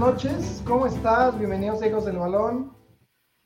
[0.00, 1.38] noches, ¿cómo estás?
[1.38, 2.72] Bienvenidos a Hijos del Balón.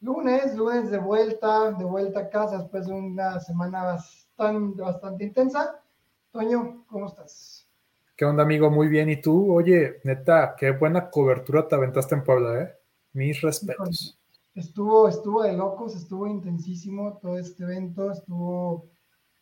[0.00, 5.82] Lunes, lunes de vuelta, de vuelta a casa después de una semana bastante, bastante intensa.
[6.30, 7.68] Toño, ¿cómo estás?
[8.14, 8.70] ¿Qué onda, amigo?
[8.70, 9.10] Muy bien.
[9.10, 9.52] ¿Y tú?
[9.52, 12.72] Oye, neta, qué buena cobertura te aventaste en Puebla, ¿eh?
[13.14, 14.16] Mis respetos.
[14.54, 18.86] Estuvo, estuvo de locos, estuvo intensísimo todo este evento, estuvo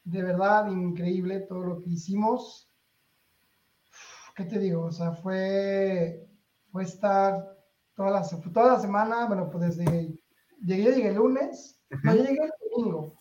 [0.05, 2.71] de verdad increíble todo lo que hicimos.
[4.35, 4.85] ¿Qué te digo?
[4.87, 6.32] O sea, fue,
[6.73, 7.57] fue estar
[7.95, 8.23] toda la,
[8.53, 10.19] toda la semana, bueno, pues desde,
[10.65, 13.21] llegué, llegué el lunes, no, llegué el domingo.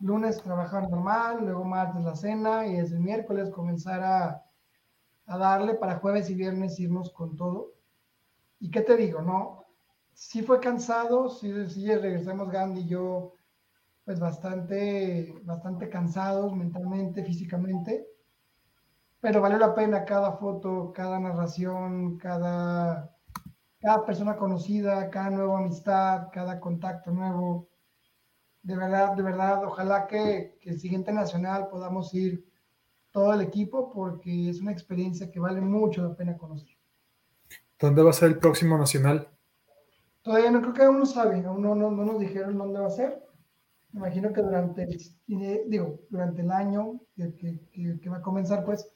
[0.00, 4.42] Lunes trabajar normal, luego martes la cena y desde el miércoles comenzar a,
[5.26, 7.74] a darle para jueves y viernes irnos con todo.
[8.58, 9.22] ¿Y qué te digo?
[9.22, 9.64] No,
[10.12, 13.34] sí fue cansado, sí, sí regresamos Gandhi y yo,
[14.04, 18.04] pues bastante, bastante cansados mentalmente, físicamente,
[19.20, 23.14] pero valió la pena cada foto, cada narración, cada,
[23.80, 27.68] cada persona conocida, cada nueva amistad, cada contacto nuevo.
[28.62, 32.44] De verdad, de verdad, ojalá que, que el siguiente nacional podamos ir
[33.10, 36.76] todo el equipo porque es una experiencia que vale mucho la pena conocer.
[37.78, 39.28] ¿Dónde va a ser el próximo nacional?
[40.22, 42.90] Todavía no creo que aún no saben, aún no, no, nos dijeron dónde va a
[42.90, 43.24] ser.
[43.92, 44.98] Me imagino que durante el,
[45.70, 48.94] digo, durante el año que, que, que, va a comenzar, pues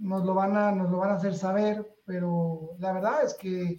[0.00, 3.76] nos lo, van a, nos lo van a hacer saber, pero la verdad es que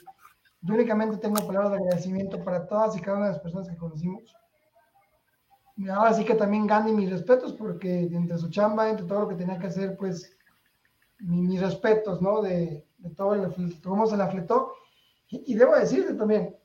[0.61, 3.77] yo únicamente tengo palabras de agradecimiento para todas y cada una de las personas que
[3.77, 4.35] conocimos.
[5.91, 9.35] Ahora sí que también Gandhi mis respetos, porque entre su chamba, entre todo lo que
[9.35, 10.37] tenía que hacer, pues
[11.19, 12.41] mis respetos, ¿no?
[12.41, 14.73] De, de todo el, cómo se la fletó.
[15.27, 16.55] Y, y debo decirte también,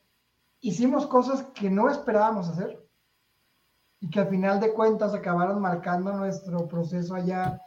[0.60, 2.85] hicimos cosas que no esperábamos hacer
[4.06, 7.60] y que al final de cuentas acabaron marcando nuestro proceso allá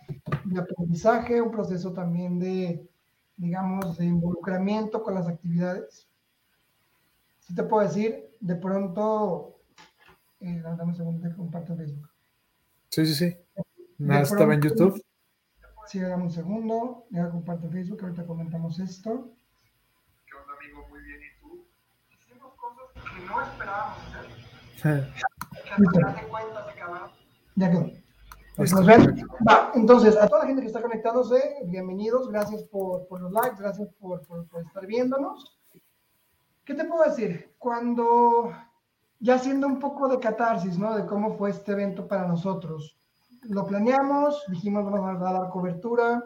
[0.46, 2.88] de aprendizaje, un proceso también de,
[3.36, 6.08] digamos, de involucramiento con las actividades.
[7.42, 9.60] Si te puedo decir, de pronto,
[10.40, 12.10] eh, dame un segundo, te comparto en Facebook.
[12.90, 13.38] Sí, sí, sí.
[13.98, 15.04] Nada, estaba en YouTube.
[15.88, 19.34] Sí, dame un segundo, ya comparto en Facebook, ahorita comentamos esto.
[23.28, 23.98] no esperábamos
[24.78, 25.14] hacer.
[27.56, 27.92] Ya quedó.
[28.56, 29.26] Pues nos ven.
[29.48, 33.56] Va, entonces, a toda la gente que está conectándose, bienvenidos, gracias por, por los likes,
[33.58, 35.58] gracias por, por, por, estar viéndonos.
[36.66, 37.54] ¿Qué te puedo decir?
[37.58, 38.52] Cuando,
[39.20, 40.96] ya haciendo un poco de catarsis, ¿no?
[40.96, 42.98] De cómo fue este evento para nosotros.
[43.44, 46.24] Lo planeamos, dijimos vamos a dar cobertura,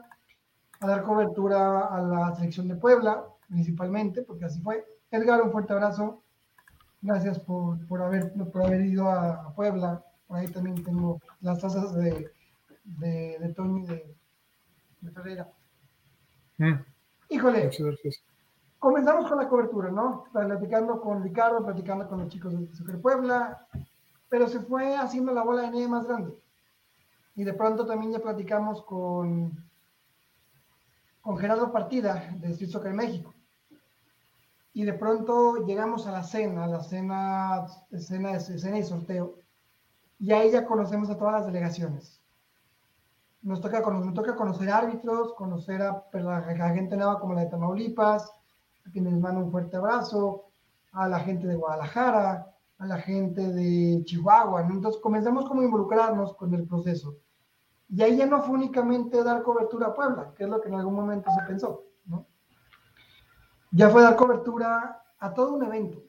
[0.79, 4.85] a dar cobertura a la selección de Puebla, principalmente, porque así fue.
[5.11, 6.22] Edgar, un fuerte abrazo.
[7.03, 10.01] Gracias por, por, haber, por haber ido a, Puebla.
[10.25, 12.31] Por ahí también tengo las tazas de,
[12.85, 14.15] de, de Tony de,
[15.01, 15.51] de Ferreira.
[16.57, 16.75] Mm.
[17.27, 17.69] Híjole.
[18.79, 20.23] Comenzamos con la cobertura, ¿no?
[20.31, 23.67] Platicando con Ricardo, platicando con los chicos de Super Puebla,
[24.29, 26.33] pero se fue haciendo la bola de nieve más grande.
[27.35, 29.61] Y de pronto también ya platicamos con,
[31.21, 33.32] con Gerardo Partida de Street Soccer México
[34.73, 39.35] y de pronto llegamos a la cena, a la cena, escena, escena y sorteo,
[40.19, 42.21] y ahí ya conocemos a todas las delegaciones.
[43.41, 48.31] Nos toca, nos toca conocer árbitros, conocer a, la, gente nueva como la de Tamaulipas,
[48.87, 50.45] a quienes les mando un fuerte abrazo,
[50.93, 52.47] a la gente de Guadalajara,
[52.77, 54.61] a la gente de Chihuahua.
[54.61, 57.15] Entonces comenzamos como a involucrarnos con el proceso.
[57.89, 60.75] Y ahí ya no fue únicamente dar cobertura a Puebla, que es lo que en
[60.75, 61.92] algún momento se pensó, ¿no?
[63.73, 66.03] Ya fue dar cobertura a todo un evento.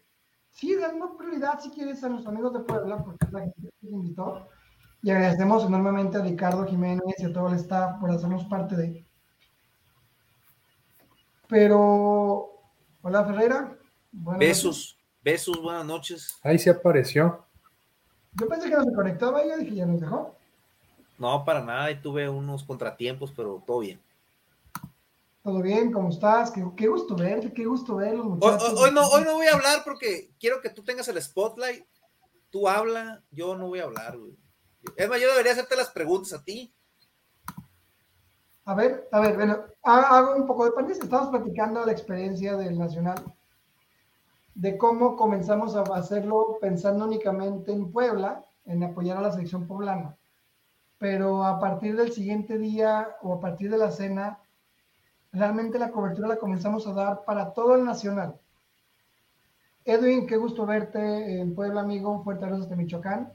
[0.51, 3.71] Sí, dando prioridad si quieres a nuestros amigos de Puebla, porque es la gente que
[3.83, 4.49] nos invitó.
[5.03, 9.05] Y agradecemos enormemente a Ricardo Jiménez y a todo el staff por hacernos parte de.
[11.49, 12.51] Pero,
[13.03, 13.77] hola Ferreira.
[14.13, 16.39] besos, besos, buenas noches.
[16.43, 17.45] Ahí se apareció.
[18.35, 20.35] Yo pensé que no se conectaba y ya dije, ya nos dejó.
[21.19, 24.01] No, para nada, y tuve unos contratiempos, pero todo bien.
[25.45, 25.93] ¿Todo bien?
[25.93, 26.51] ¿Cómo estás?
[26.51, 28.81] Qué, gusto verte, qué gusto verlos, muchachos.
[28.81, 31.85] Hoy, no, hoy no voy a hablar porque quiero que tú tengas el spotlight.
[32.49, 34.35] Tú habla, yo no voy a hablar, güey.
[34.97, 36.75] Es más, yo debería hacerte las preguntas a ti.
[38.65, 41.03] A ver, a ver, bueno, hago un poco de pandemia.
[41.03, 43.23] Estamos platicando la experiencia del Nacional,
[44.55, 50.17] de cómo comenzamos a hacerlo pensando únicamente en Puebla, en apoyar a la selección poblana.
[50.97, 54.39] Pero a partir del siguiente día o a partir de la cena,
[55.35, 58.37] realmente la cobertura la comenzamos a dar para todo el nacional.
[59.85, 62.23] Edwin, qué gusto verte en Puebla, amigo.
[62.23, 63.33] Fuerte abrazo de Michoacán.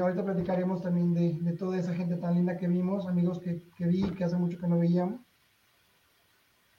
[0.00, 4.24] Ahorita platicaremos también de, toda esa gente tan linda que vimos, amigos que, vi que
[4.24, 5.20] hace mucho que no veíamos.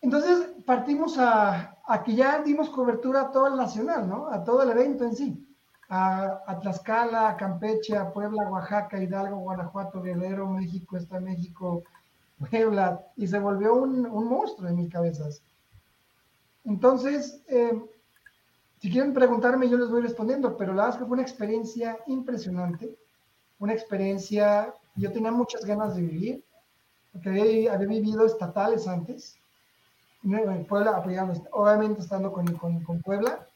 [0.02, 1.76] Entonces partimos a,
[2.06, 4.28] que ya dimos cobertura a todo el nacional, ¿no?
[4.28, 5.46] A todo el evento en sí.
[5.90, 11.84] A, a, Tlaxcala, a Campeche, a Puebla, Oaxaca, Hidalgo, Guanajuato, Guerrero, México, está México,
[12.40, 15.42] Puebla, y se volvió un, un monstruo en mis cabezas.
[16.64, 17.82] Entonces, eh,
[18.80, 22.98] si quieren preguntarme, yo les voy respondiendo, pero la verdad que fue una experiencia impresionante,
[23.60, 26.44] una experiencia, yo tenía muchas ganas de vivir,
[27.12, 29.36] porque había, había vivido estatales antes,
[30.68, 33.48] Puebla apoyando, obviamente estando con, con, con, Puebla,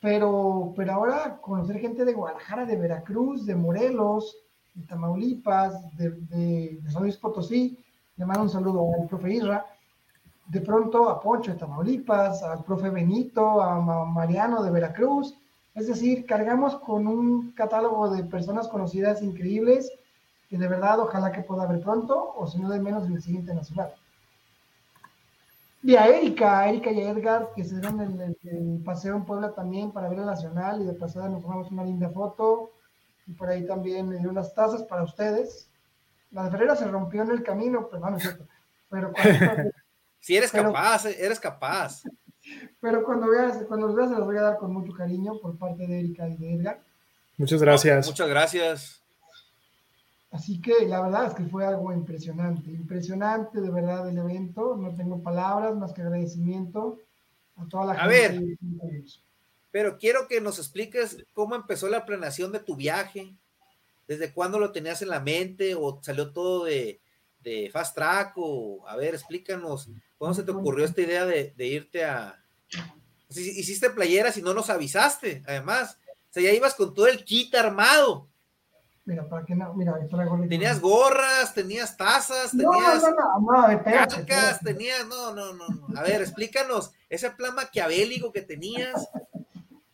[0.00, 4.36] pero, pero ahora conocer gente de Guadalajara, de Veracruz, de Morelos,
[4.74, 7.78] de Tamaulipas, de, de, de San Luis Potosí,
[8.16, 9.66] le mando un saludo al profe Isra,
[10.46, 15.34] de pronto a Poncho de Tamaulipas, al profe Benito, a Mariano de Veracruz,
[15.74, 19.92] es decir, cargamos con un catálogo de personas conocidas increíbles
[20.48, 23.22] que de verdad ojalá que pueda haber pronto, o si no de menos en el
[23.22, 23.92] siguiente nacional.
[25.82, 29.24] Y a Erika, a Erika y a Edgar, que se dieron el, el, paseo en
[29.24, 32.70] Puebla también para ver el Nacional y de pasada nos tomamos una linda foto.
[33.26, 35.68] Y por ahí también dio unas tazas para ustedes.
[36.30, 38.46] La de Ferreira se rompió en el camino, pero no, es cierto.
[38.90, 39.70] Pero cuando,
[40.20, 42.02] si eres pero, capaz, eres capaz.
[42.80, 45.56] Pero cuando veas, cuando los veas, se los voy a dar con mucho cariño por
[45.58, 46.82] parte de Erika y de Edgar.
[47.36, 48.06] Muchas gracias.
[48.06, 49.02] Muchas gracias.
[50.30, 54.76] Así que la verdad es que fue algo impresionante, impresionante de verdad el evento.
[54.76, 56.98] No tengo palabras más que agradecimiento
[57.56, 58.58] a toda la a gente.
[58.82, 59.02] A ver,
[59.70, 63.34] pero quiero que nos expliques cómo empezó la planeación de tu viaje,
[64.06, 67.00] desde cuándo lo tenías en la mente o salió todo de,
[67.40, 69.88] de fast track o a ver, explícanos
[70.18, 72.42] cómo se te ocurrió esta idea de, de irte a...
[73.28, 75.98] Si, hiciste playeras y no nos avisaste, además.
[76.30, 78.28] O sea, ya ibas con todo el kit armado.
[79.06, 79.96] Mira, para que no, mira,
[80.48, 85.68] Tenías gorras, tenías tazas, no, tenías no, no, no, espérate, carcas, tenías, no, no, no,
[85.68, 85.96] no.
[85.96, 89.08] A ver, explícanos ese plan maquiavélico que tenías,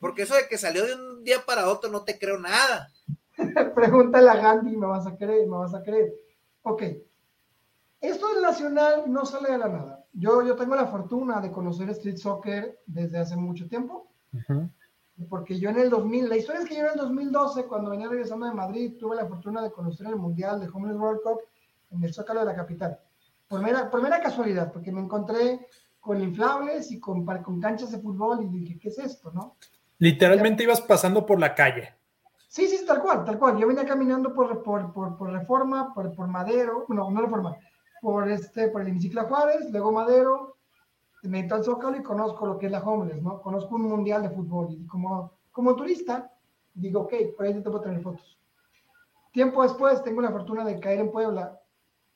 [0.01, 2.91] porque eso de que salió de un día para otro no te creo nada.
[3.75, 6.13] Pregúntale a Gandhi, me vas a creer, me vas a creer.
[6.63, 6.83] Ok,
[8.01, 10.05] esto del nacional no sale de la nada.
[10.13, 14.09] Yo, yo tengo la fortuna de conocer Street Soccer desde hace mucho tiempo.
[14.33, 14.71] Uh -huh.
[15.29, 18.09] Porque yo en el 2000, la historia es que yo en el 2012, cuando venía
[18.09, 21.41] regresando de Madrid, tuve la fortuna de conocer el Mundial de Homeless World Cup
[21.91, 22.99] en el Zócalo de la capital.
[23.47, 25.67] Por mera, por mera casualidad, porque me encontré
[26.01, 29.31] con inflables y con, con canchas de fútbol y dije, ¿qué es esto?
[29.33, 29.57] no?
[29.99, 31.95] Literalmente ibas pasando por la calle.
[32.53, 33.57] Sí, sí, tal cual, tal cual.
[33.57, 37.57] Yo venía caminando por, por, por, por Reforma, por, por Madero, no, no Reforma,
[38.03, 40.59] por, este, por el hemiciclo Juárez, luego Madero,
[41.23, 43.41] me meto al Zócalo y conozco lo que es la Homeless, ¿no?
[43.41, 46.31] Conozco un mundial de fútbol y como, como turista
[46.75, 48.39] digo, ok, por ahí te puedo tener fotos.
[49.33, 51.59] Tiempo después tengo la fortuna de caer en Puebla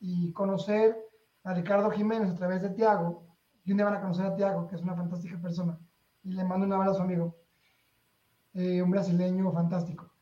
[0.00, 1.03] y conocer
[1.44, 3.25] a Ricardo Jiménez a través de Tiago,
[3.65, 5.79] y un día van a conocer a Tiago, que es una fantástica persona,
[6.25, 7.35] y le mando un abrazo amigo,
[8.53, 10.15] eh, un brasileño fantástico.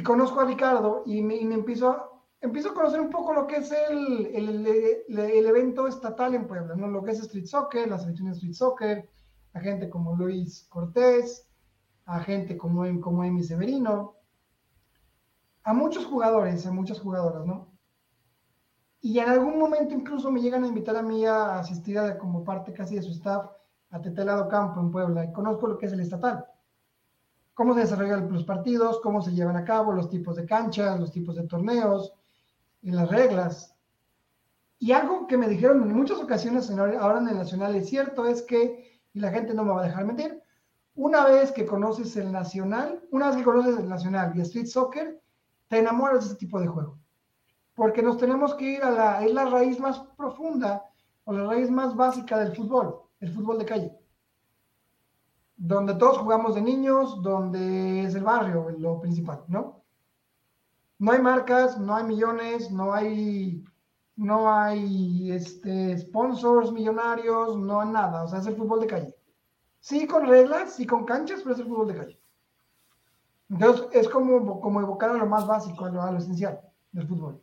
[0.00, 2.10] Y conozco a Ricardo y me, y me empiezo a,
[2.40, 6.46] empiezo a conocer un poco lo que es el, el, el, el, evento estatal en
[6.46, 6.86] Puebla, ¿no?
[6.88, 9.10] lo que es Street Soccer, la selección de Street Soccer,
[9.52, 11.46] a gente como Luis Cortés,
[12.06, 14.14] a gente como, como Emi Severino,
[15.64, 17.70] a muchos jugadores, a muchas jugadoras, ¿no?
[19.02, 22.42] Y en algún momento incluso me llegan a invitar a mí a asistir a, como
[22.42, 23.50] parte casi de su staff
[23.90, 26.46] a Tetelado Campo en Puebla y conozco lo que es el estatal.
[27.60, 31.12] Cómo se desarrollan los partidos, cómo se llevan a cabo, los tipos de canchas, los
[31.12, 32.14] tipos de torneos,
[32.80, 33.76] y las reglas.
[34.78, 38.40] Y algo que me dijeron en muchas ocasiones ahora en el Nacional es cierto, es
[38.40, 40.42] que, y la gente no me va a dejar mentir,
[40.94, 45.20] una vez que conoces el Nacional, una vez que conoces el Nacional y Street Soccer,
[45.68, 46.98] te enamoras de ese tipo de juego.
[47.74, 50.82] Porque nos tenemos que ir a la, es la raíz más profunda
[51.24, 53.98] o la raíz más básica del fútbol, el fútbol de calle.
[55.62, 59.80] Donde todos jugamos de niños, donde es el barrio lo principal, ¿no?
[61.00, 63.64] no hay marcas, no hay millones, no hay,
[64.16, 68.22] no hay este, sponsors millonarios, no hay nada.
[68.22, 69.16] O sea, es el fútbol de calle.
[69.80, 72.20] Sí, con reglas, sí, con canchas, pero es el fútbol de calle.
[73.48, 76.60] Entonces, es como, como evocar a lo más básico, a lo, a esencial
[76.92, 77.40] del fútbol.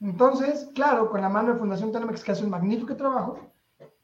[0.00, 3.38] Entonces, claro, con la mano de Fundación Telemex, que hace un magnífico trabajo,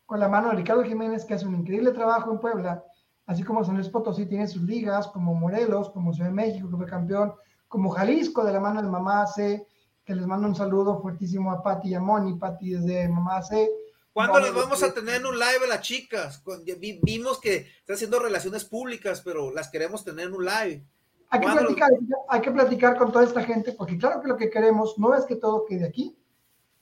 [0.07, 2.85] con la mano de Ricardo Jiménez, que hace un increíble trabajo en Puebla,
[3.27, 6.77] así como San Luis Potosí tiene sus ligas, como Morelos, como Ciudad de México, que
[6.77, 7.35] fue campeón,
[7.69, 9.67] como Jalisco de la mano de Mamá C,
[10.05, 13.71] que les mando un saludo fuertísimo a Pati y a Moni, Pati desde Mamá C.
[14.13, 16.43] ¿Cuándo les vamos a tener en un live a las chicas?
[17.03, 20.85] Vimos que están haciendo relaciones públicas, pero las queremos tener en un live.
[21.31, 21.89] Hay que, platicar,
[22.29, 25.25] hay que platicar con toda esta gente, porque claro que lo que queremos no es
[25.25, 26.15] que todo quede aquí,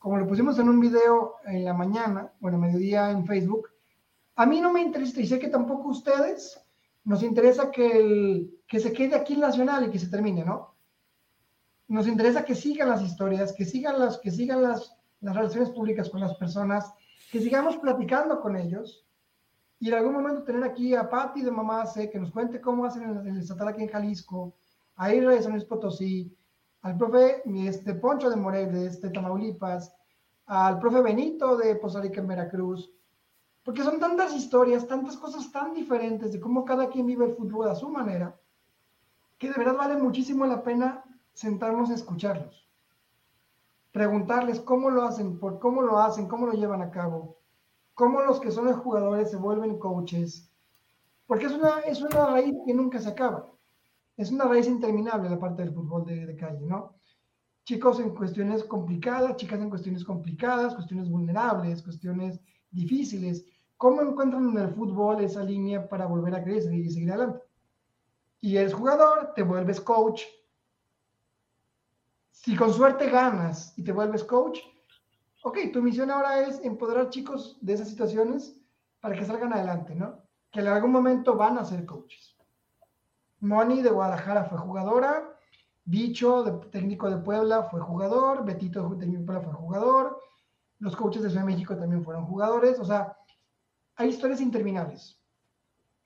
[0.00, 3.68] como lo pusimos en un video en la mañana, bueno, mediodía en Facebook,
[4.34, 6.58] a mí no me interesa, y sé que tampoco ustedes,
[7.04, 10.74] nos interesa que, el, que se quede aquí en Nacional y que se termine, ¿no?
[11.88, 16.08] Nos interesa que sigan las historias, que sigan las, que sigan las, las relaciones públicas
[16.08, 16.90] con las personas,
[17.30, 19.06] que sigamos platicando con ellos
[19.80, 23.02] y en algún momento tener aquí a Patti de Mamá que nos cuente cómo hacen
[23.02, 24.54] en el estatal aquí en Jalisco,
[24.96, 26.34] a Ira de San Luis Potosí,
[26.82, 29.94] al profe este, Poncho de Morel de este, Tamaulipas,
[30.46, 32.90] al profe Benito de Poza en Veracruz,
[33.62, 37.68] porque son tantas historias, tantas cosas tan diferentes de cómo cada quien vive el fútbol
[37.68, 38.34] a su manera,
[39.38, 42.68] que de verdad vale muchísimo la pena sentarnos a escucharlos.
[43.92, 47.36] Preguntarles cómo lo hacen, por cómo lo hacen, cómo lo llevan a cabo,
[47.94, 50.50] cómo los que son los jugadores se vuelven coaches,
[51.26, 53.50] porque es una, es una raíz que nunca se acaba,
[54.16, 56.94] es una raíz interminable la parte del fútbol de, calle, ¿no?
[57.64, 62.40] Chicos en cuestiones complicadas, chicas en cuestiones complicadas, cuestiones vulnerables, cuestiones
[62.70, 63.44] difíciles,
[63.76, 67.44] ¿cómo encuentran en el fútbol esa línea para volver a crecer y seguir adelante?
[68.40, 70.22] Y eres jugador, te vuelves coach,
[72.42, 74.60] si con suerte ganas y te vuelves coach,
[75.42, 78.58] ok, tu misión ahora es empoderar chicos de esas situaciones
[79.00, 80.22] para que salgan adelante, ¿no?
[80.50, 82.29] Que en algún momento van a ser coaches.
[83.40, 85.36] Moni de Guadalajara fue jugadora,
[85.84, 90.20] Bicho, de, técnico de Puebla, fue jugador, Betito de Puebla fue jugador,
[90.78, 93.16] los coaches de Ciudad de México también fueron jugadores, o sea,
[93.96, 95.18] hay historias interminables.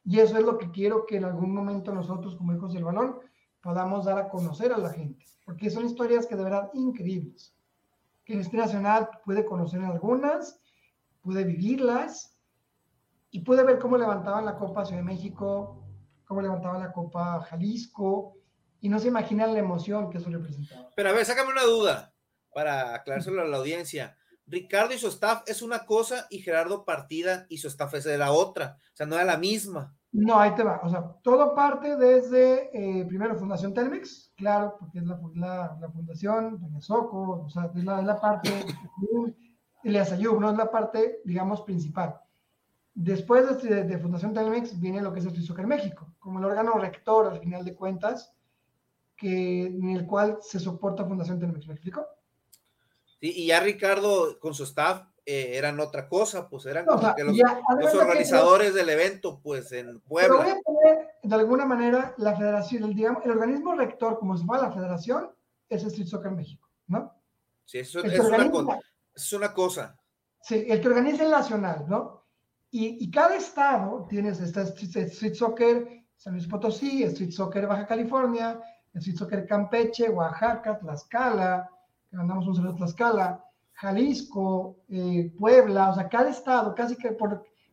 [0.04, 3.18] Y eso es lo que quiero que en algún momento nosotros como hijos del balón
[3.62, 7.54] podamos dar a conocer a la gente porque son historias que de verdad increíbles,
[8.24, 10.60] que el Este Nacional puede conocer algunas,
[11.22, 12.38] puede vivirlas
[13.30, 15.83] y puede ver cómo levantaban la Copa Ciudad de México,
[16.34, 18.36] cómo levantaban la Copa Jalisco,
[18.80, 20.90] y no se imaginan la emoción que eso representaba.
[20.96, 22.12] Pero a ver, sácame una duda
[22.52, 24.16] para aclarárselo a la audiencia.
[24.46, 28.18] Ricardo y su staff es una cosa y Gerardo Partida y su staff es de
[28.18, 28.76] la otra.
[28.92, 29.96] O sea, no era la misma.
[30.12, 30.80] No, ahí te va.
[30.82, 36.60] O sea, todo parte desde, eh, primero, Fundación Telmex, claro, porque es la, la, fundación,
[36.60, 38.50] Doña Soco, o sea, es la, es la parte,
[39.82, 42.20] Elias Ayub, no es la parte, digamos, principal.
[42.94, 46.44] Después de, de, Fundación Telmex viene lo que es el Street Soccer México, como el
[46.44, 48.32] órgano rector, al final de cuentas,
[49.16, 51.66] que, en el cual se soporta Fundación Telmex.
[51.66, 52.06] ¿Me explico?
[53.20, 57.24] Sí, y ya Ricardo, con su staff, eh, eran otra cosa, pues eran como que
[57.24, 60.44] los, los organizadores del evento, pues en Puebla.
[60.44, 64.42] Pero voy a de alguna manera, la federación, el, digamos, el organismo rector, como se
[64.42, 65.30] llama la federación,
[65.68, 67.14] es Street Soccer México, ¿no?
[67.64, 68.78] Sí, eso es, una,
[69.14, 69.98] es una cosa.
[70.42, 72.23] Sí, el que organiza el nacional, ¿no?
[72.76, 78.60] Y, cada estado tiene está Street Soccer San Luis Potosí, Street Soccer Baja California,
[78.94, 81.70] Street Soccer Campeche, Oaxaca, Tlaxcala,
[82.10, 87.16] que mandamos un saludo a Tlaxcala, Jalisco, eh, Puebla, o sea, cada estado, casi que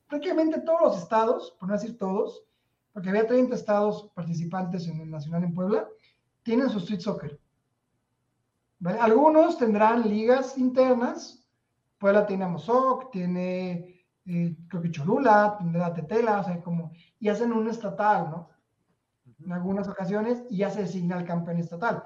[0.07, 2.43] prácticamente todos los estados, por no decir todos,
[2.93, 5.87] porque había 30 estados participantes en el Nacional en Puebla,
[6.43, 7.39] tienen su street soccer.
[8.99, 11.43] Algunos tendrán ligas internas,
[11.97, 17.51] Puebla tiene Amozoc, tiene, eh, creo que Cholula, tendrá Tetela, o sea, como, y hacen
[17.51, 18.49] un estatal, ¿no?
[19.43, 22.03] En algunas ocasiones, y ya se designa el campeón estatal.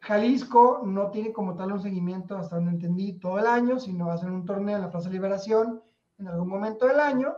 [0.00, 4.30] Jalisco no tiene como tal un seguimiento, hasta donde entendí, todo el año, sino hacen
[4.30, 5.82] un torneo en la Plaza Liberación
[6.18, 7.34] en algún momento del año,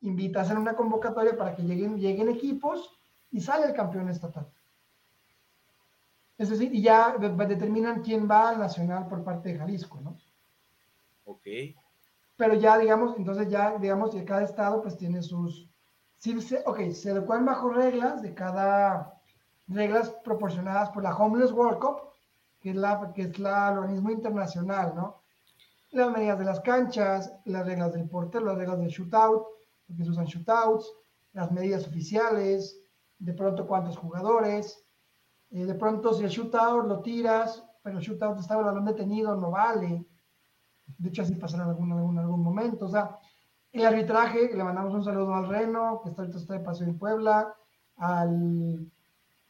[0.00, 2.98] invita a hacer una convocatoria para que lleguen, lleguen equipos
[3.30, 4.48] y sale el campeón estatal.
[6.38, 10.16] Es decir, y ya determinan quién va al nacional por parte de Jalisco, ¿no?
[11.24, 11.46] Ok.
[12.36, 15.68] Pero ya, digamos, entonces ya, digamos, que cada estado pues tiene sus...
[16.16, 19.16] Sí, ok, se adecuan bajo reglas de cada
[19.68, 22.00] reglas proporcionadas por la Homeless World Cup,
[22.60, 25.22] que es la que es la organismo internacional, ¿no?
[25.90, 29.44] Las medidas de las canchas, las reglas del portero, las reglas del shootout,
[29.86, 30.92] porque se usan shootouts,
[31.32, 32.80] las medidas oficiales,
[33.18, 34.84] de pronto cuántos jugadores,
[35.50, 39.34] eh, de pronto si el shootout lo tiras, pero el shootout está el balón detenido,
[39.36, 40.04] no vale.
[40.98, 42.86] De hecho, así pasará en algún, algún, algún momento.
[42.86, 43.18] O sea,
[43.72, 46.98] el arbitraje, le mandamos un saludo al Reno, que está ahorita está de paseo en
[46.98, 47.54] Puebla,
[47.96, 48.90] al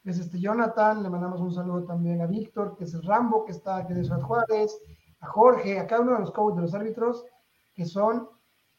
[0.06, 3.50] es este Jonathan, le mandamos un saludo también a Víctor, que es el Rambo, que
[3.50, 4.78] está aquí de Ciudad Juárez,
[5.20, 7.24] a Jorge, a cada uno de los coaches de los árbitros,
[7.74, 8.28] que son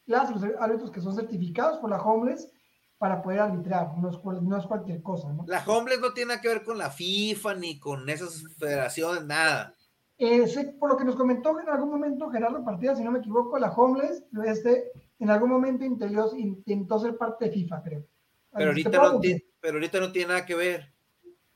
[0.06, 2.50] las, los árbitros que son certificados por la Homeless
[2.96, 5.44] para poder arbitrar, no es, no es cualquier cosa, ¿no?
[5.46, 9.74] La Homeless no tiene nada que ver con la FIFA ni con esas federaciones, nada.
[10.18, 13.58] Eh, por lo que nos comentó en algún momento Gerardo Partida, si no me equivoco,
[13.58, 18.04] la Homeless, este, en algún momento intentó, intentó ser parte de FIFA, creo.
[18.52, 20.92] Pero ahorita, no tiene, pero ahorita no tiene nada que ver.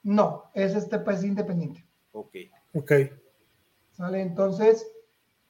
[0.04, 1.84] No, es este pues independiente.
[2.12, 2.36] Ok.
[2.74, 2.92] Ok.
[3.90, 4.20] ¿Sale?
[4.20, 4.86] Entonces,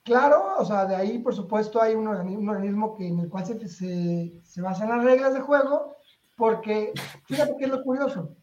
[0.04, 3.68] Claro, o sea, de ahí, por supuesto, hay un organismo, que, en el cual se,
[3.68, 5.96] se, se basan las reglas de juego,
[6.36, 6.92] porque
[7.26, 8.34] fíjate qué es lo curioso.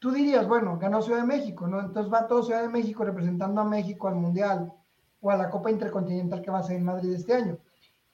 [0.00, 1.78] Tú dirías, bueno, ganó Ciudad de México, ¿no?
[1.78, 4.72] Entonces va todo Ciudad de México representando a México al Mundial
[5.20, 7.58] o a la Copa Intercontinental que va a ser en Madrid este año.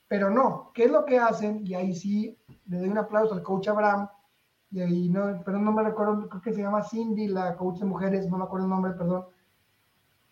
[0.09, 1.65] Pero no, ¿qué es lo que hacen?
[1.65, 4.09] Y ahí sí le doy un aplauso al coach Abraham,
[4.73, 7.87] y ahí no, pero no me recuerdo, creo que se llama Cindy, la coach de
[7.87, 9.27] mujeres, no me acuerdo el nombre, perdón.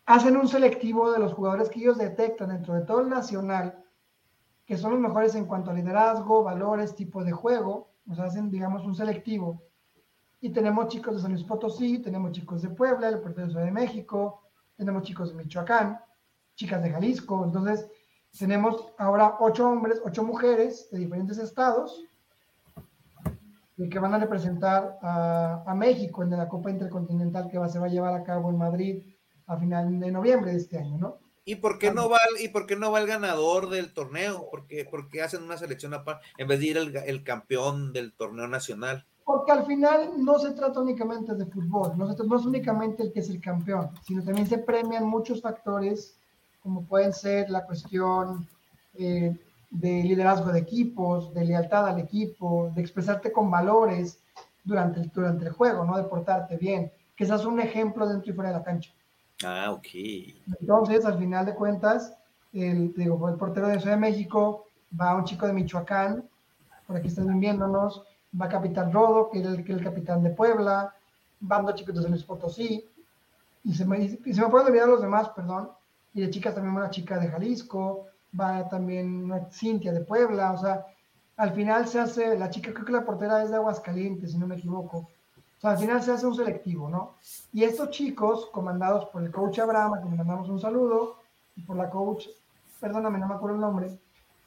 [0.07, 3.83] Hacen un selectivo de los jugadores que ellos detectan dentro de todo el nacional,
[4.67, 7.91] que son los mejores en cuanto a liderazgo, valores, tipo de juego.
[8.07, 9.63] Nos hacen, digamos, un selectivo.
[10.45, 13.65] Y tenemos chicos de San Luis Potosí, tenemos chicos de Puebla, el Puerto de Ciudad
[13.65, 14.43] de México,
[14.77, 15.99] tenemos chicos de Michoacán,
[16.55, 17.47] chicas de Jalisco.
[17.47, 17.87] Entonces,
[18.39, 22.05] tenemos ahora ocho hombres, ocho mujeres de diferentes estados
[23.91, 28.13] que van a representar a, México en la Copa Intercontinental que se va a llevar
[28.13, 29.03] a cabo en Madrid
[29.47, 31.19] a final de noviembre de este año, ¿no?
[31.47, 34.47] ¿Y por qué no va, y por qué no va el ganador del torneo?
[34.51, 38.47] Porque, porque hacen una selección aparte, en vez de ir el, el, campeón del torneo
[38.47, 39.07] nacional.
[39.25, 43.21] Porque al final no se trata únicamente de fútbol, no, no es únicamente el que
[43.21, 46.17] es el campeón, sino también se premian muchos factores,
[46.63, 48.47] como pueden ser la cuestión
[48.95, 49.35] eh,
[49.71, 54.19] de liderazgo de equipos, de lealtad al equipo, de expresarte con valores
[54.63, 55.97] durante el, durante el juego, ¿no?
[55.97, 58.93] De portarte bien, que seas un ejemplo dentro y fuera de la cancha.
[59.45, 59.87] Ah, ok.
[60.61, 62.15] Entonces, al final de cuentas,
[62.53, 64.67] el, digo, el portero de Ciudad de México
[64.99, 66.25] va un chico de Michoacán,
[66.87, 68.03] por aquí están viéndonos,
[68.41, 70.95] va Capitán Rodo, que es el, que es el capitán de Puebla,
[71.41, 72.85] van dos chicos de San Luis Potosí,
[73.65, 75.71] y se me, y se me pueden olvidar los demás, perdón,
[76.13, 78.07] y de chicas también una chica de Jalisco,
[78.39, 80.87] va también una Cintia de Puebla, o sea,
[81.37, 84.47] al final se hace, la chica creo que la portera es de Aguascalientes, si no
[84.47, 84.99] me equivoco.
[84.99, 87.15] O sea, al final se hace un selectivo, ¿no?
[87.53, 91.17] Y estos chicos, comandados por el coach Abraham, a quien le mandamos un saludo,
[91.57, 92.27] y por la coach,
[92.81, 93.99] perdóname, no me acuerdo el nombre,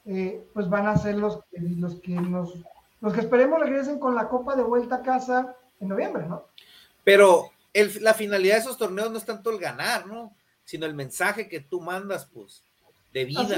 [0.06, 2.54] eh, pues van a ser los, los que nos,
[3.00, 6.46] los que esperemos regresen con la copa de vuelta a casa en noviembre, ¿no?
[7.04, 10.34] Pero el, la finalidad de esos torneos no es tanto el ganar, ¿no?
[10.64, 12.62] Sino el mensaje que tú mandas, pues
[13.12, 13.56] de vida.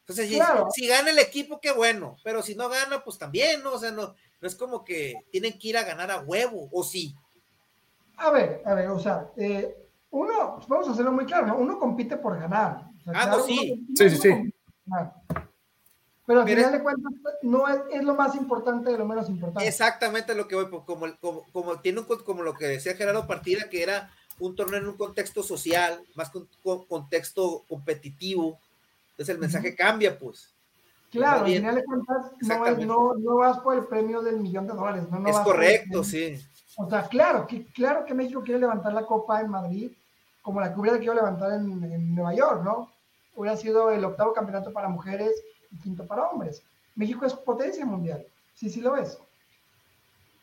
[0.00, 0.28] Entonces,
[0.74, 3.74] si, gana el equipo, qué bueno, pero si no gana, pues también, ¿no?
[3.74, 6.82] O sea, no, no es como que tienen que ir a ganar a huevo, ¿o
[6.82, 7.14] sí?
[8.16, 9.76] A ver, a ver, o sea, eh,
[10.10, 11.56] uno, vamos a hacerlo muy claro, ¿no?
[11.56, 12.82] Uno compite por ganar.
[13.06, 13.86] ah, no, sí.
[13.94, 14.54] Sí, sí, sí.
[16.32, 19.68] Pero al final de cuentas, no es, es, lo más importante de lo menos importante.
[19.68, 23.26] Exactamente lo que voy, pues, como, como, como tiene un, como lo que decía Gerardo
[23.26, 26.48] Partida, que era un torneo en un contexto social, más un
[26.88, 28.58] contexto competitivo,
[29.10, 30.48] entonces el mensaje cambia, pues.
[31.10, 35.04] Claro, al final de cuentas, no, no, vas por el premio del millón de dólares.
[35.10, 36.40] No, es correcto, sí.
[36.78, 39.90] O sea, claro que, claro que México quiere levantar la copa en Madrid,
[40.40, 42.90] como la que hubiera querido levantar en, en Nueva York, ¿no?
[43.36, 45.32] Hubiera sido el octavo campeonato para mujeres
[45.72, 46.62] y quinto para hombres.
[46.94, 49.18] México es potencia mundial, sí, sí lo es.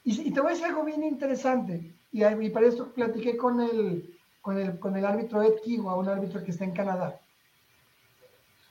[0.03, 4.17] Y, te voy a decir algo bien interesante, y, y para esto platiqué con el,
[4.41, 7.19] con el, con el árbitro Ed Kiwa, un árbitro que está en Canadá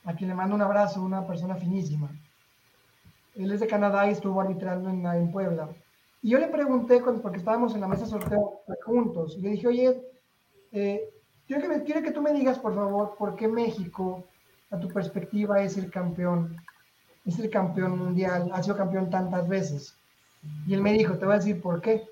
[0.09, 2.09] a quien le mando un abrazo, una persona finísima.
[3.35, 5.69] Él es de Canadá y estuvo arbitrando en, en Puebla.
[6.23, 10.03] Y yo le pregunté, porque estábamos en la mesa sorteo juntos, y le dije, oye,
[10.73, 11.11] eh,
[11.47, 14.25] quiero, que me, quiero que tú me digas, por favor, por qué México,
[14.71, 16.57] a tu perspectiva, es el campeón,
[17.25, 19.95] es el campeón mundial, ha sido campeón tantas veces.
[20.67, 22.05] Y él me dijo, te voy a decir por qué.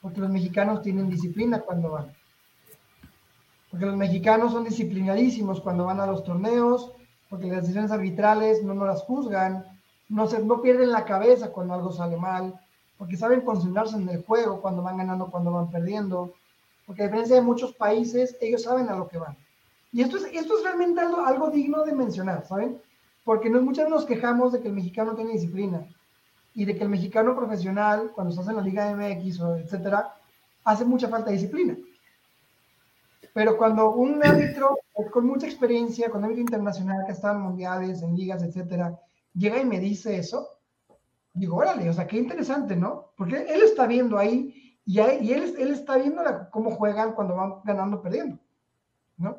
[0.00, 2.14] Porque los mexicanos tienen disciplina cuando van
[3.76, 6.92] porque los mexicanos son disciplinadísimos cuando van a los torneos,
[7.28, 9.66] porque las decisiones arbitrales no nos las juzgan,
[10.08, 12.58] no, se, no pierden la cabeza cuando algo sale mal,
[12.96, 16.32] porque saben concentrarse en el juego cuando van ganando, cuando van perdiendo,
[16.86, 19.36] porque a diferencia de muchos países, ellos saben a lo que van.
[19.96, 22.78] Y esto es, esto es realmente algo, algo digno de mencionar, ¿saben?
[23.24, 25.86] Porque nos, muchas nos quejamos de que el mexicano tiene disciplina
[26.52, 30.14] y de que el mexicano profesional, cuando estás en la Liga MX o etcétera,
[30.64, 31.78] hace mucha falta de disciplina.
[33.32, 34.76] Pero cuando un árbitro
[35.10, 39.00] con mucha experiencia, con árbitro internacional que está en mundiales, en ligas, etcétera,
[39.32, 40.46] llega y me dice eso,
[41.32, 43.12] digo, órale, o sea, qué interesante, ¿no?
[43.16, 47.54] Porque él está viendo ahí y, y él, él está viendo cómo juegan cuando van
[47.64, 48.38] ganando o perdiendo,
[49.16, 49.38] ¿no?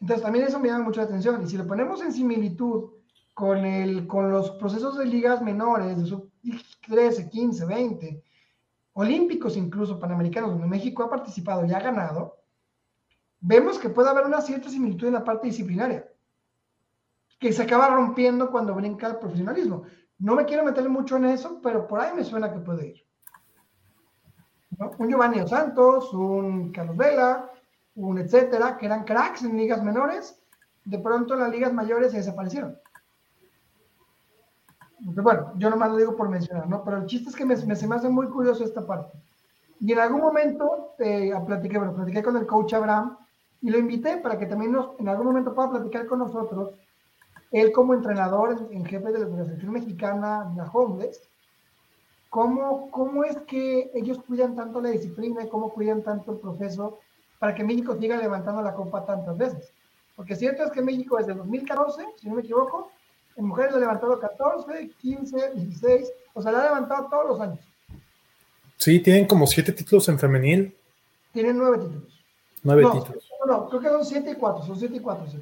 [0.00, 1.42] Entonces también eso me llama mucho la atención.
[1.42, 2.90] Y si lo ponemos en similitud
[3.34, 6.30] con, el, con los procesos de ligas menores, de sub
[6.88, 8.24] 13, 15, 20,
[8.94, 12.38] olímpicos incluso, panamericanos, donde México ha participado y ha ganado,
[13.40, 16.08] vemos que puede haber una cierta similitud en la parte disciplinaria,
[17.38, 19.84] que se acaba rompiendo cuando brinca el profesionalismo.
[20.18, 23.06] No me quiero meter mucho en eso, pero por ahí me suena que puede ir.
[24.98, 27.50] Un Giovanni Santos, un Carlos Vela,
[27.98, 30.40] un etcétera, que eran cracks en ligas menores,
[30.84, 32.78] de pronto las ligas mayores se desaparecieron.
[35.00, 36.84] bueno, yo nomás lo digo por mencionar, ¿no?
[36.84, 39.18] Pero el chiste es que me, me se me hace muy curioso esta parte.
[39.80, 43.16] Y en algún momento eh, platiqué, bueno, platiqué con el coach Abraham
[43.60, 46.70] y lo invité para que también nos, en algún momento pueda platicar con nosotros,
[47.50, 51.20] él como entrenador en, jefe de la selección mexicana, la Homeless,
[52.28, 56.98] cómo, cómo es que ellos cuidan tanto la disciplina y cómo cuidan tanto el proceso
[57.38, 59.72] para que México siga levantando la copa tantas veces.
[60.16, 62.90] Porque cierto es que México desde 2014, si no me equivoco,
[63.36, 67.40] en mujeres lo ha levantado 14, 15, 16, o sea, lo ha levantado todos los
[67.40, 67.60] años.
[68.76, 70.76] Sí, tienen como siete títulos en femenil.
[71.32, 72.24] Tienen nueve títulos.
[72.62, 73.30] Nueve títulos.
[73.46, 75.38] No, creo que son siete y cuatro, son siete y cuatro, sí.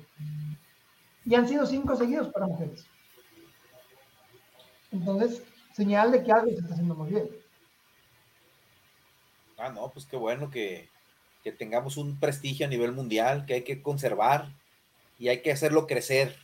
[1.25, 2.87] Y han sido cinco seguidos para mujeres.
[4.93, 7.29] Entonces, señal de que algo se está haciendo muy bien.
[9.59, 10.89] Ah, no, pues qué bueno que,
[11.47, 14.49] que tengamos un prestigio a nivel mundial que hay que conservar
[15.17, 16.35] y hay que hacerlo crecer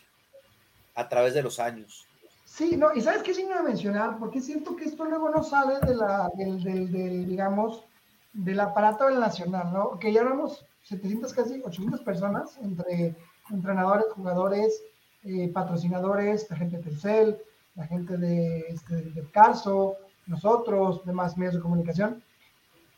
[0.94, 2.06] a través de los años.
[2.44, 5.80] Sí, no, y sabes qué signo de mencionar, porque siento que esto luego no sale
[5.84, 7.84] de la, del, del, digamos,
[8.32, 9.98] del aparato del nacional, ¿no?
[9.98, 13.16] Que ya éramos 700, casi 800 personas, entre
[13.50, 14.84] entrenadores, jugadores,
[15.24, 17.38] eh, patrocinadores, la gente de Telcel,
[17.74, 19.96] la gente de, este, de Carso,
[20.28, 22.22] nosotros, demás medios de comunicación.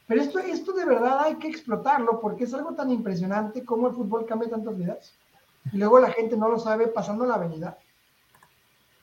[0.07, 3.95] Pero esto, esto de verdad hay que explotarlo porque es algo tan impresionante como el
[3.95, 5.15] fútbol cambia tantas vidas.
[5.73, 7.79] Y luego la gente no lo sabe pasando la avenida.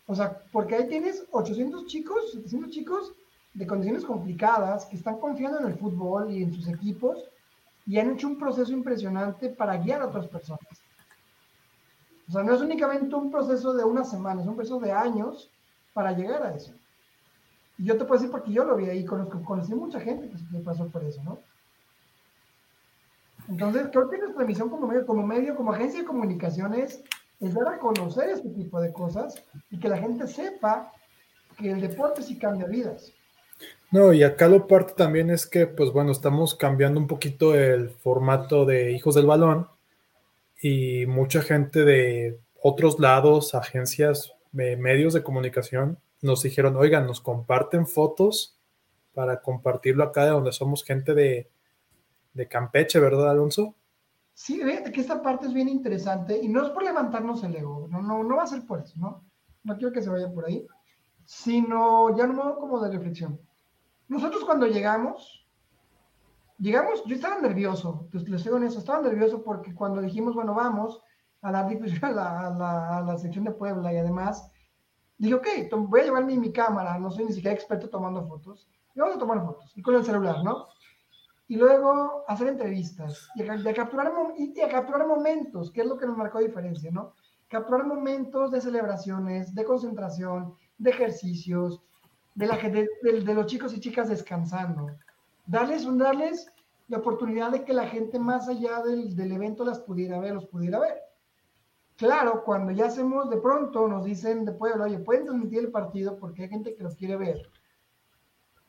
[0.06, 3.14] O sea, porque ahí tienes 800 chicos, 700 chicos
[3.54, 7.18] de condiciones complicadas que están confiando en el fútbol y en sus equipos
[7.86, 10.68] y han hecho un proceso impresionante para guiar a otras personas.
[12.28, 15.50] O sea, no es únicamente un proceso de una semana, es un proceso de años
[15.94, 16.74] para llegar a eso.
[17.84, 20.88] Yo te puedo decir porque yo lo vi ahí, conozco, conocí mucha gente que pasó
[20.88, 21.40] por eso, ¿no?
[23.50, 27.04] Entonces, creo que nuestra misión como medio, como medio, como agencia de comunicaciones,
[27.40, 30.92] es dar a conocer este tipo de cosas y que la gente sepa
[31.58, 33.12] que el deporte sí cambia vidas.
[33.92, 37.90] No, y acá lo parte también es que, pues bueno, estamos cambiando un poquito el
[37.90, 39.68] formato de Hijos del Balón
[40.62, 47.88] y mucha gente de otros lados, agencias, medios de comunicación, nos dijeron, oigan, nos comparten
[47.88, 48.58] fotos
[49.14, 51.52] para compartirlo acá de donde somos gente de,
[52.34, 53.76] de Campeche, ¿verdad, Alonso?
[54.34, 54.62] Sí,
[54.94, 58.24] que esta parte es bien interesante y no es por levantarnos el ego, no, no,
[58.24, 59.24] no va a ser por eso, ¿no?
[59.64, 60.66] No quiero que se vaya por ahí,
[61.26, 63.40] sino ya un modo como de reflexión.
[64.08, 65.48] Nosotros cuando llegamos,
[66.58, 71.02] llegamos, yo estaba nervioso, les, les en eso, estaba nervioso porque cuando dijimos, bueno, vamos
[71.42, 74.50] a difusión a la, a la, a la sección de Puebla y además,
[75.24, 75.48] dije, ok,
[75.88, 79.20] voy a llevar mi, cámara, no soy ni siquiera experto tomando fotos, y vamos a
[79.20, 80.68] tomar fotos, y con el celular, ¿no?
[81.52, 86.06] y luego hacer entrevistas y a, capturar, y a capturar momentos, que es lo que
[86.06, 87.14] nos marcó diferencia, ¿no?
[87.50, 91.82] Capturar momentos de celebraciones, de concentración, de ejercicios,
[92.36, 94.92] de, la, de, de, los chicos y chicas descansando.
[95.46, 96.50] Darles, darles
[96.88, 100.46] la oportunidad de que la gente más allá del, del evento las pudiera ver, los
[100.46, 101.02] pudiera ver.
[102.02, 106.18] Claro, cuando ya hacemos de pronto, nos dicen de pueblo, oye, pueden transmitir el partido
[106.18, 107.52] porque hay gente que los quiere ver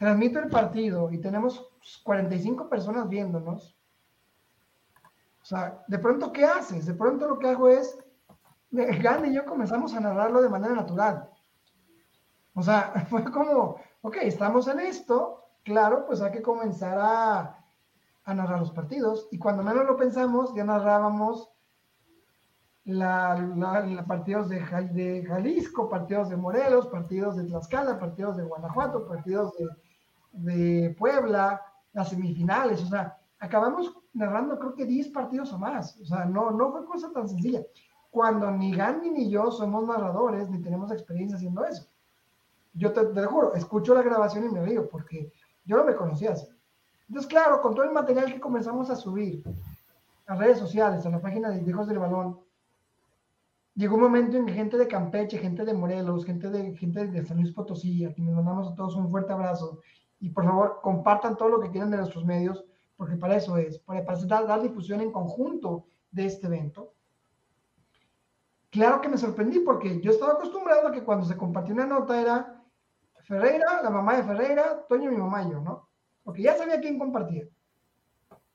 [0.03, 1.65] transmito el partido y tenemos
[2.03, 3.77] 45 personas viéndonos,
[5.41, 6.87] o sea, de pronto, ¿qué haces?
[6.87, 7.97] De pronto lo que hago es,
[8.73, 11.31] Gane y yo comenzamos a narrarlo de manera natural.
[12.55, 17.65] O sea, fue como, ok, estamos en esto, claro, pues hay que comenzar a,
[18.25, 19.29] a narrar los partidos.
[19.31, 21.52] Y cuando menos lo pensamos, ya narrábamos
[22.85, 24.61] la, la, partidos de,
[24.93, 29.69] de, Jalisco, partidos de Morelos, partidos de Tlaxcala, partidos de Guanajuato, partidos de
[30.33, 36.05] de Puebla, las semifinales, o sea, acabamos narrando creo que 10 partidos o más, o
[36.05, 37.63] sea, no, no fue cosa tan sencilla.
[38.11, 41.87] Cuando ni Gandhi ni yo somos narradores, ni tenemos experiencia haciendo eso.
[42.75, 45.33] Yo te, lo juro, escucho la grabación y me río, porque
[45.65, 46.47] yo no me conocía así.
[47.09, 49.43] Entonces, claro, con todo el material que comenzamos a subir
[50.27, 52.39] a redes sociales, a la página de Hijos del Balón,
[53.75, 57.25] llegó un momento en que gente de Campeche, gente de Morelos, gente de, gente de
[57.25, 59.81] San Luis Potosí, a quienes mandamos a todos un fuerte abrazo,
[60.21, 62.65] y por favor compartan todo lo que quieran de nuestros medios,
[62.97, 66.95] porque para eso es, para, dar, dar difusión en conjunto de este evento.
[68.71, 72.21] Claro que me sorprendí porque yo estaba acostumbrado a que cuando se compartía una nota
[72.21, 72.63] era
[73.23, 75.89] Ferreira, la mamá de Ferreira, Toño, mi mamá y yo, ¿no?
[76.23, 77.47] Porque ya sabía quién compartía.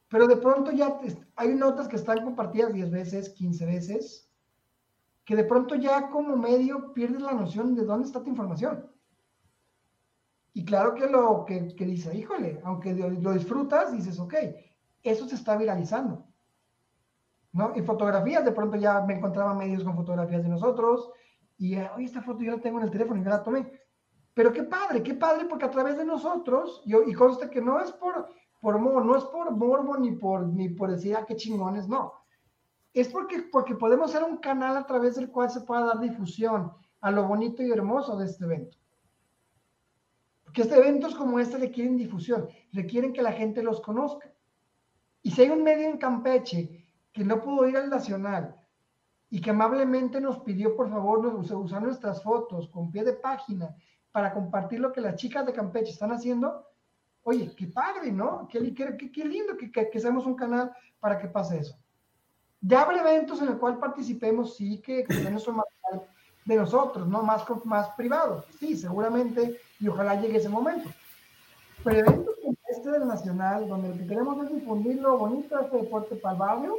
[0.10, 1.00] Pero de pronto ya
[1.36, 4.27] hay notas que están compartidas 10 veces, 15 veces,
[5.28, 8.90] que de pronto ya como medio pierdes la noción de dónde está tu información.
[10.54, 14.34] Y claro que lo que, que dice, híjole, aunque lo disfrutas, dices, ok,
[15.04, 16.26] eso se está viralizando.
[17.52, 17.74] ¿no?
[17.76, 21.12] Y fotografías, de pronto ya me encontraba medios con fotografías de nosotros,
[21.58, 23.70] y, eh, oye, esta foto yo la tengo en el teléfono y me la tomé.
[24.34, 27.82] Pero qué padre, qué padre, porque a través de nosotros, yo, y conste que no
[27.82, 28.30] es por,
[28.62, 32.14] por no es por morbo ni por, ni por decir, ah, qué chingones, no.
[33.00, 36.72] Es porque, porque podemos ser un canal a través del cual se pueda dar difusión
[37.02, 38.78] a lo bonito y hermoso de este evento.
[40.44, 44.34] Porque este eventos como este requieren difusión, requieren que la gente los conozca.
[45.22, 48.56] Y si hay un medio en Campeche que no pudo ir al Nacional
[49.30, 53.76] y que amablemente nos pidió por favor usar nuestras fotos con pie de página
[54.12, 56.66] para compartir lo que las chicas de Campeche están haciendo,
[57.22, 58.48] oye, qué padre, ¿no?
[58.48, 61.78] Qué, qué, lindo que, que, seamos un canal para que pase eso.
[62.62, 66.10] Ya habrá eventos en el cual participemos, sí, que, que nuestro material
[66.46, 67.22] de nosotros, ¿no?
[67.24, 70.90] Más, más privado, sí, seguramente, y ojalá llegue ese momento.
[71.84, 75.66] Pero eventos como este del Nacional, donde lo que queremos es difundir lo bonito de
[75.66, 76.78] este deporte para el barrio,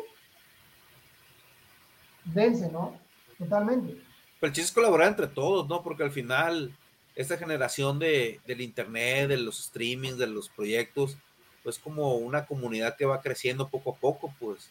[2.25, 2.99] dense, ¿no?
[3.39, 3.93] Totalmente.
[4.41, 5.83] Pero el chiste es colaborar entre todos, ¿no?
[5.83, 6.73] Porque al final,
[7.15, 11.17] esta generación de, del Internet, de los streamings, de los proyectos,
[11.63, 14.71] pues como una comunidad que va creciendo poco a poco, pues.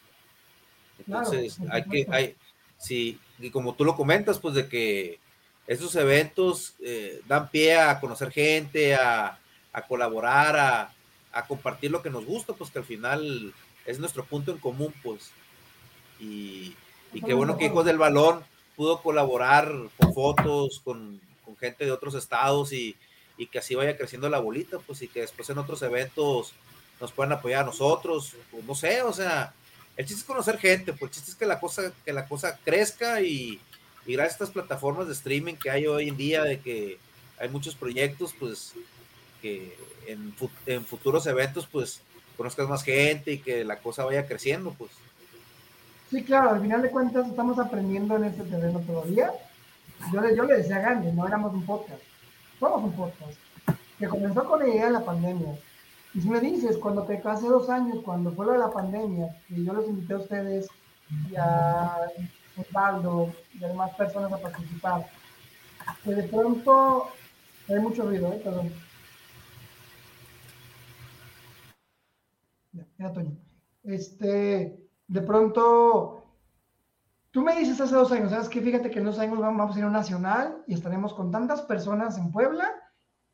[1.06, 2.36] Entonces, hay que, hay,
[2.78, 5.18] sí, y como tú lo comentas, pues de que
[5.68, 9.38] estos eventos eh, dan pie a conocer gente, a,
[9.86, 10.56] colaborar,
[11.32, 13.54] a, compartir lo que nos gusta, pues que al final
[13.86, 15.30] es nuestro punto en común, pues.
[16.18, 16.74] Y,
[17.24, 18.42] qué bueno que Hijos del Balón
[18.74, 21.20] pudo colaborar con fotos, con,
[21.60, 22.96] gente de otros estados y,
[23.52, 26.54] que así vaya creciendo la bolita, pues y que después en otros eventos
[27.00, 29.54] nos puedan apoyar a nosotros, pues, no sé, o sea,
[29.98, 32.56] el chiste es conocer gente, pues el chiste es que la cosa, que la cosa
[32.64, 33.60] crezca y,
[34.06, 36.98] gracias a estas plataformas de streaming que hay hoy en día, de que
[37.38, 38.74] hay muchos proyectos, pues
[39.42, 40.32] que en,
[40.84, 42.00] futuros eventos, pues
[42.36, 44.92] conozcas más gente y que la cosa vaya creciendo, pues.
[46.10, 49.32] Sí, claro, al final de cuentas estamos aprendiendo en este terreno todavía.
[50.12, 52.00] Yo le, yo le decía a Gandhi, no éramos un podcast,
[52.60, 53.36] somos un podcast,
[53.98, 55.58] que comenzó con la idea de la pandemia
[56.18, 59.40] y si me dices, cuando te hace dos años, cuando fue lo de la pandemia,
[59.50, 60.68] y yo los invité a ustedes
[61.30, 62.10] y a
[62.56, 65.06] Osvaldo y a demás personas a participar,
[66.02, 67.06] que de pronto
[67.68, 68.40] hay mucho ruido, ¿eh?
[68.42, 68.72] perdón.
[72.98, 73.38] Ya, Toño.
[73.84, 74.76] Este,
[75.06, 76.24] de pronto,
[77.30, 78.60] tú me dices hace dos años, ¿sabes qué?
[78.60, 81.62] Fíjate que en dos años vamos a ir a un nacional y estaremos con tantas
[81.62, 82.68] personas en Puebla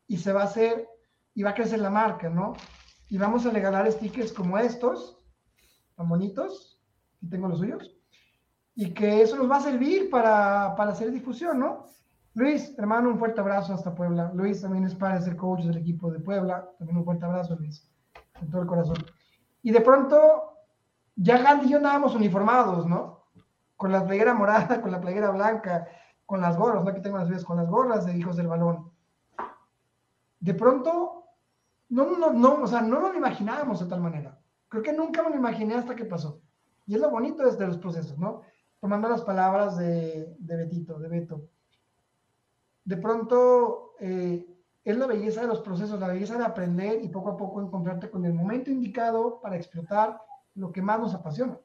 [0.06, 0.86] y se va a hacer
[1.34, 2.54] y va a crecer la marca, ¿no?
[3.08, 5.18] Y vamos a regalar stickers como estos,
[5.96, 6.80] tan bonitos,
[7.20, 7.94] y tengo los suyos,
[8.74, 11.86] y que eso nos va a servir para, para hacer difusión, ¿no?
[12.34, 14.32] Luis, hermano, un fuerte abrazo hasta Puebla.
[14.34, 16.68] Luis también es para ser coach del equipo de Puebla.
[16.78, 17.88] También un fuerte abrazo, Luis,
[18.36, 18.96] con todo el corazón.
[19.62, 20.58] Y de pronto,
[21.14, 23.26] ya Gandhi y yo andábamos uniformados, ¿no?
[23.76, 25.86] Con la playera morada, con la playera blanca,
[26.26, 26.90] con las gorras, ¿no?
[26.90, 28.90] Aquí tengo las veces con las gorras de Hijos del Balón.
[30.44, 31.24] De pronto,
[31.88, 34.38] no, no, no, o sea, no lo imaginábamos de tal manera.
[34.68, 36.42] Creo que nunca me lo imaginé hasta que pasó.
[36.86, 38.42] Y es lo bonito de los procesos, ¿no?
[38.78, 41.48] Tomando las palabras de, de Betito, de Beto.
[42.84, 44.46] De pronto, eh,
[44.84, 48.10] es la belleza de los procesos, la belleza de aprender y poco a poco encontrarte
[48.10, 50.20] con el momento indicado para explotar
[50.56, 51.58] lo que más nos apasiona.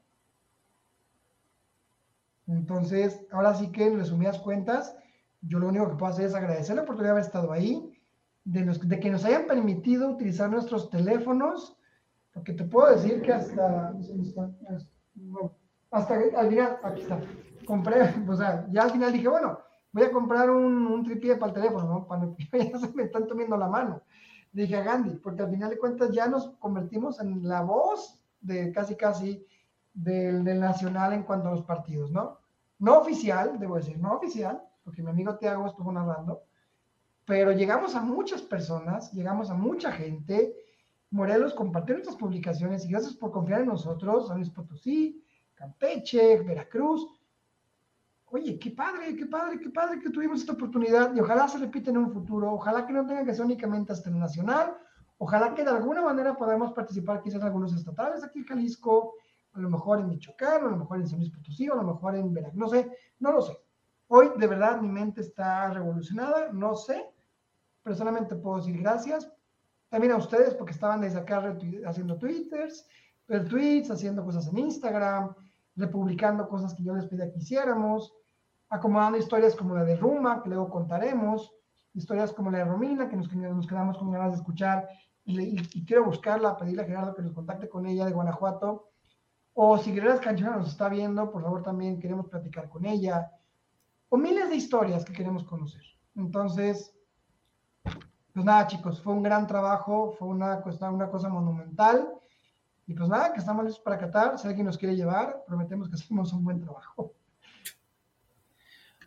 [2.46, 4.96] Entonces, ahora sí que en resumidas cuentas,
[5.42, 7.89] yo lo único que puedo hacer es agradecer la oportunidad de haber estado ahí,
[8.50, 11.76] de, los, de que nos hayan permitido utilizar nuestros teléfonos,
[12.32, 13.94] porque te puedo decir que hasta,
[15.90, 17.20] hasta al final, aquí está,
[17.64, 19.60] compré, o sea, ya al final dije, bueno,
[19.92, 22.06] voy a comprar un, un tripié para el teléfono, ¿no?
[22.08, 24.02] Para que ya se me están tomando la mano.
[24.52, 28.72] Dije a Gandhi, porque al final de cuentas ya nos convertimos en la voz de
[28.72, 29.46] casi casi
[29.94, 32.38] del, del nacional en cuanto a los partidos, ¿no?
[32.80, 36.42] No oficial, debo decir, no oficial, porque mi amigo Tiago estuvo narrando,
[37.30, 40.52] pero llegamos a muchas personas, llegamos a mucha gente.
[41.10, 47.06] Morelos compartió nuestras publicaciones y gracias por confiar en nosotros, San Luis Potosí, Campeche, Veracruz.
[48.32, 51.92] Oye, qué padre, qué padre, qué padre que tuvimos esta oportunidad y ojalá se repita
[51.92, 54.76] en un futuro, ojalá que no tenga que ser únicamente hasta el nacional,
[55.18, 59.14] ojalá que de alguna manera podamos participar quizás en algunos estatales aquí en Jalisco,
[59.52, 62.16] a lo mejor en Michoacán, a lo mejor en San Luis Potosí, a lo mejor
[62.16, 62.90] en Veracruz, no sé,
[63.20, 63.56] no lo sé.
[64.08, 67.08] Hoy de verdad mi mente está revolucionada, no sé,
[67.82, 69.30] Personalmente puedo decir gracias.
[69.88, 72.86] También a ustedes porque estaban desde acá haciendo twitters,
[73.48, 75.34] tweets, haciendo cosas en Instagram,
[75.76, 78.12] republicando cosas que yo les pedía que hiciéramos,
[78.68, 81.52] acomodando historias como la de Ruma, que luego contaremos,
[81.94, 84.88] historias como la de Romina, que nos, quedamos con ganas de escuchar,
[85.24, 88.88] y, quiero buscarla, pedirle a Gerardo que nos contacte con ella de Guanajuato,
[89.52, 93.30] O si Guerreras Canchonas nos está viendo, por favor también queremos platicar con ella.
[94.08, 95.82] O miles de historias que queremos conocer.
[96.16, 96.94] Entonces,
[98.32, 102.08] pues nada, chicos, fue un gran trabajo, fue una, una cosa monumental.
[102.86, 104.38] Y pues nada, que estamos listos para Qatar.
[104.38, 107.12] Si alguien nos quiere llevar, prometemos que hacemos un buen trabajo.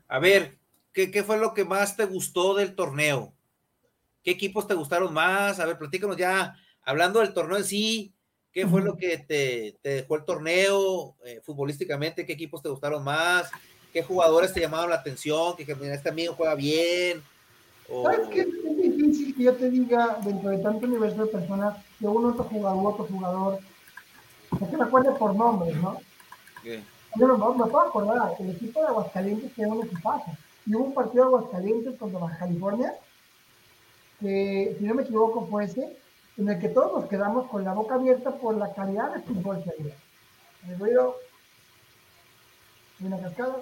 [0.07, 0.57] A ver,
[0.91, 3.33] ¿qué, ¿qué, fue lo que más te gustó del torneo?
[4.23, 5.59] ¿Qué equipos te gustaron más?
[5.59, 8.13] A ver, platícanos ya, hablando del torneo en sí,
[8.51, 12.25] ¿qué fue lo que te, te dejó el torneo eh, futbolísticamente?
[12.25, 13.49] ¿Qué equipos te gustaron más?
[13.91, 15.55] ¿Qué jugadores te llamaron la atención?
[15.55, 17.21] ¿Que, que este amigo juega bien?
[17.87, 18.47] ¿Sabes qué?
[19.03, 22.45] Es difícil que yo te diga dentro de tanto universo de personas que uno otro
[22.45, 23.59] jugador, otro jugador,
[24.49, 25.99] que me acuerde por nombres, ¿no?
[26.63, 30.31] Yo no, me puedo acordar, el equipo de Aguascalientes que un equipazo.
[30.65, 32.93] Y hubo un partido de Aguascalientes contra Baja California,
[34.21, 35.97] que si no me equivoco fue ese,
[36.37, 39.61] en el que todos nos quedamos con la boca abierta por la calidad de fútbol
[39.63, 39.95] que había.
[40.69, 41.17] El ruido,
[43.01, 43.57] una cascada.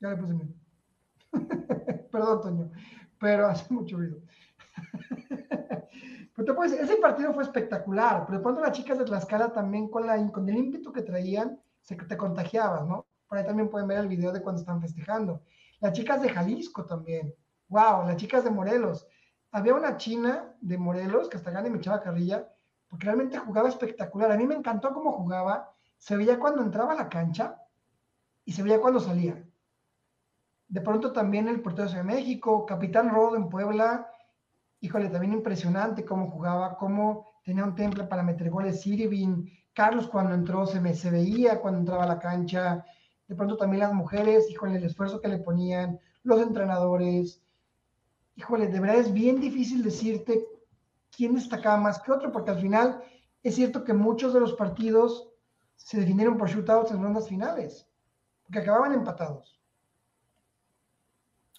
[0.00, 0.61] Ya le puse.
[2.12, 2.70] Perdón, Toño,
[3.18, 4.18] pero hace mucho ruido.
[6.34, 9.88] pero te puedes, ese partido fue espectacular, pero de pronto las chicas de Tlaxcala también
[9.88, 13.06] con, la, con el ímpetu que traían, se te contagiabas, ¿no?
[13.26, 15.42] Por ahí también pueden ver el video de cuando están festejando.
[15.80, 17.34] Las chicas de Jalisco también.
[17.68, 19.06] Wow, las chicas de Morelos.
[19.50, 22.46] Había una china de Morelos que hasta gana me echaba carrilla,
[22.88, 24.30] porque realmente jugaba espectacular.
[24.30, 25.74] A mí me encantó cómo jugaba.
[25.96, 27.58] Se veía cuando entraba a la cancha
[28.44, 29.42] y se veía cuando salía.
[30.72, 34.10] De pronto también el portero de México, Capitán Rodo en Puebla,
[34.80, 38.80] híjole, también impresionante cómo jugaba, cómo tenía un temple para meter goles.
[38.80, 42.86] Sirvin, Carlos cuando entró se, me, se veía cuando entraba a la cancha.
[43.28, 47.42] De pronto también las mujeres, híjole, el esfuerzo que le ponían, los entrenadores.
[48.36, 50.42] Híjole, de verdad es bien difícil decirte
[51.14, 53.02] quién destacaba más que otro, porque al final
[53.42, 55.28] es cierto que muchos de los partidos
[55.76, 57.86] se definieron por shootouts en rondas finales,
[58.42, 59.61] porque acababan empatados.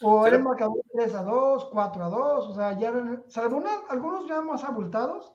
[0.06, 4.28] O eran marcadores 3 a 2, 4 a 2, o sea, ya eran, salvo algunos
[4.28, 5.32] ya más abultados,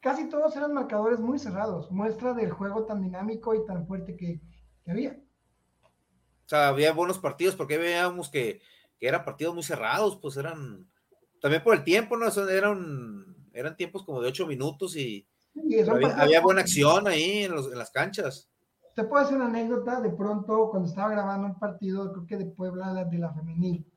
[0.00, 4.42] casi todos eran marcadores muy cerrados, muestra del juego tan dinámico y tan fuerte que,
[4.86, 5.18] había.
[5.82, 8.60] O sea, había buenos partidos porque veíamos que,
[8.98, 10.86] que, eran partidos muy cerrados, pues eran,
[11.40, 12.26] también por el tiempo, ¿no?
[12.50, 15.26] eran, eran tiempos como de 8 minutos y,
[16.20, 18.50] había, buena acción ahí en, en las canchas.
[18.94, 22.46] Te puedo hacer una anécdota de pronto cuando estaba grabando un partido, creo que de
[22.46, 23.90] Puebla, de la femenil.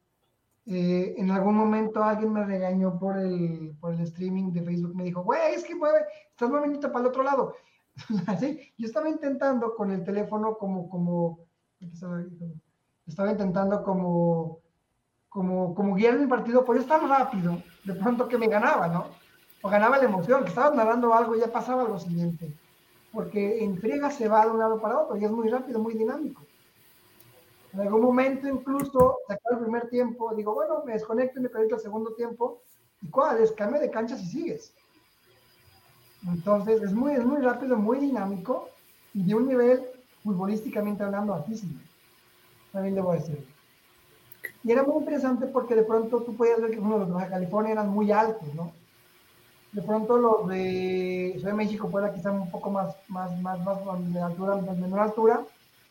[0.68, 5.06] Eh, en algún momento alguien me regañó por el, por el streaming de Facebook, me
[5.06, 6.00] dijo, güey, es que mueve,
[6.30, 7.56] estás moviendo para el otro lado.
[8.40, 8.60] ¿Sí?
[8.78, 11.40] Yo estaba intentando con el teléfono como, como,
[13.06, 14.60] estaba intentando como,
[15.30, 19.06] como, como guiar mi partido, pues es tan rápido, de pronto que me ganaba, ¿no?
[19.62, 22.54] O ganaba la emoción, que estaba narrando algo y ya pasaba lo siguiente
[23.18, 25.96] porque en friega se va de un lado para otro y es muy rápido, muy
[25.96, 26.44] dinámico.
[27.78, 31.76] En algún momento incluso, sacar el primer tiempo, digo, bueno, me desconecto y me conecto
[31.76, 32.60] al segundo tiempo,
[33.04, 34.74] y cuál es, cambio de cancha si sigues.
[36.28, 38.70] Entonces, es muy, es muy rápido, muy dinámico,
[39.14, 39.86] y de un nivel
[40.24, 41.80] futbolísticamente hablando altísimo.
[42.72, 43.48] También debo decir.
[44.64, 47.30] Y era muy interesante porque de pronto tú podías ver que uno, los de Baja
[47.30, 48.72] California eran muy altos, ¿no?
[49.72, 53.78] De pronto los de Ciudad de México fuera quizá un poco más, más, más, más
[54.12, 55.46] de altura, de menor altura,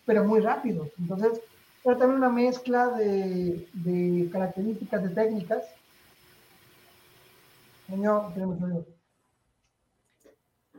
[0.05, 0.88] pero muy rápido.
[0.99, 1.40] Entonces,
[1.87, 5.62] era también una mezcla de, de características, de técnicas.
[7.87, 8.33] Señor,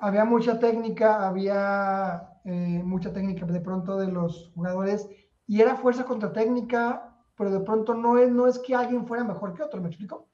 [0.02, 5.08] había mucha técnica, había eh, mucha técnica de pronto de los jugadores
[5.48, 9.24] y era fuerza contra técnica, pero de pronto no es, no es que alguien fuera
[9.24, 10.28] mejor que otro, ¿me explico?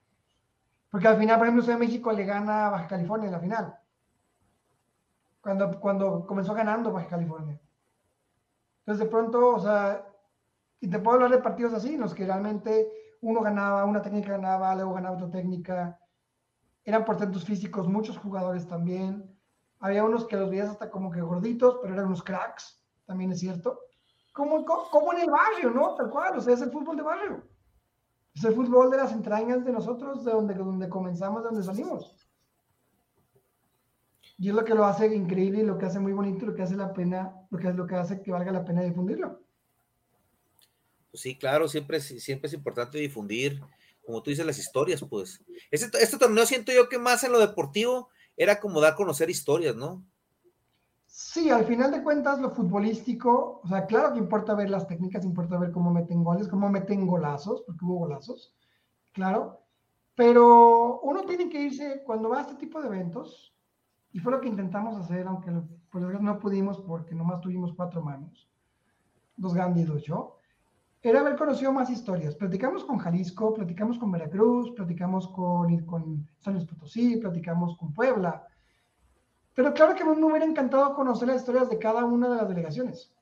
[0.90, 3.40] Porque al final, por ejemplo, Ciudad de México le gana a Baja California en la
[3.40, 3.78] final.
[5.40, 7.60] Cuando, cuando comenzó ganando Baja California.
[8.80, 10.04] Entonces, de pronto, o sea,
[10.84, 14.32] y te puedo hablar de partidos así, en los que realmente uno ganaba, una técnica
[14.32, 15.98] ganaba, luego ganaba otra técnica.
[16.84, 19.34] Eran portentos físicos, muchos jugadores también.
[19.80, 23.40] Había unos que los veías hasta como que gorditos, pero eran unos cracks, también es
[23.40, 23.80] cierto.
[24.34, 25.94] Como, como en el barrio, ¿no?
[25.94, 27.42] Tal cual, o sea, es el fútbol de barrio.
[28.34, 32.28] Es el fútbol de las entrañas de nosotros, de donde, donde comenzamos, de donde salimos.
[34.36, 36.62] Y es lo que lo hace increíble y lo que hace muy bonito, lo que
[36.62, 39.44] hace la pena, lo que es lo que hace que valga la pena difundirlo.
[41.14, 43.62] Pues sí, claro, siempre, siempre es importante difundir,
[44.04, 45.44] como tú dices, las historias, pues.
[45.70, 49.30] Este, este torneo siento yo que más en lo deportivo era como dar a conocer
[49.30, 50.04] historias, ¿no?
[51.06, 55.24] Sí, al final de cuentas, lo futbolístico, o sea, claro que importa ver las técnicas,
[55.24, 58.52] importa ver cómo meten goles, cómo meten golazos, porque hubo golazos,
[59.12, 59.60] claro,
[60.16, 63.54] pero uno tiene que irse, cuando va a este tipo de eventos,
[64.10, 65.52] y fue lo que intentamos hacer, aunque
[65.92, 68.48] pues, no pudimos porque nomás tuvimos cuatro manos,
[69.36, 70.40] dos Gandhi y dos yo,
[71.04, 72.34] era haber conocido más historias.
[72.34, 78.46] Platicamos con Jalisco, platicamos con Veracruz, platicamos con, San Luis Potosí, platicamos con Puebla.
[79.52, 83.14] Pero claro que me hubiera encantado conocer las historias de cada una de las delegaciones,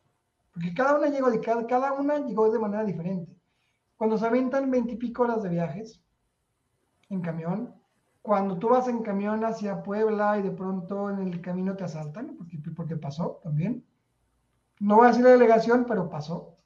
[0.53, 3.37] porque cada una llegó, de cada, cada una llegó de manera diferente.
[3.97, 6.01] Cuando se aventan veintipico horas de viajes
[7.09, 7.75] en camión,
[8.23, 12.37] cuando tú vas en camión hacia Puebla y de pronto en el camino te asaltan,
[12.37, 13.85] porque, porque pasó también.
[14.79, 16.62] No voy a decir la delegación, pero pasó.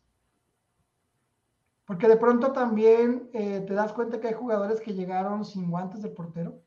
[1.86, 6.02] Porque de pronto también eh, te das cuenta que hay jugadores que llegaron sin guantes
[6.02, 6.60] de portero.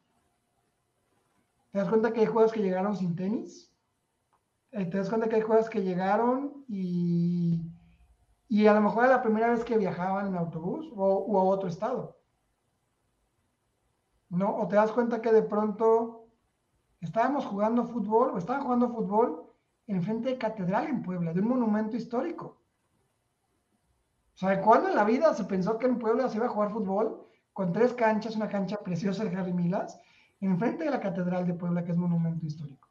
[1.71, 3.71] Te das cuenta que hay jugadores que llegaron sin tenis.
[4.71, 7.61] Eh, te das cuenta que hay jugadores que llegaron y,
[8.47, 11.43] y a lo mejor era la primera vez que viajaban en autobús o, o a
[11.43, 12.17] otro estado.
[14.29, 14.55] ¿no?
[14.55, 16.27] O te das cuenta que de pronto
[17.01, 19.49] estábamos jugando fútbol o estaban jugando fútbol
[19.87, 22.58] en frente de catedral en Puebla, de un monumento histórico.
[24.39, 26.71] O sea, ¿cuándo en la vida se pensó que en Puebla se iba a jugar
[26.71, 29.99] fútbol con tres canchas, una cancha preciosa de Harry Milas,
[30.39, 32.87] en frente de la catedral de Puebla, que es monumento histórico?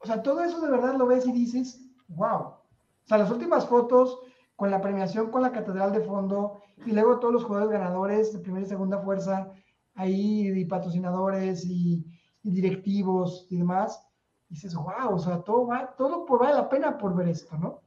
[0.00, 2.40] O sea, todo eso de verdad lo ves y dices, wow.
[2.40, 2.62] O
[3.04, 4.18] sea, las últimas fotos
[4.56, 8.40] con la premiación con la catedral de fondo y luego todos los jugadores ganadores de
[8.40, 9.52] primera y segunda fuerza
[9.94, 12.04] ahí y patrocinadores y,
[12.42, 14.04] directivos y demás,
[14.48, 17.81] dices, wow, o sea, todo, va, todo por, vale la pena por ver esto, ¿no?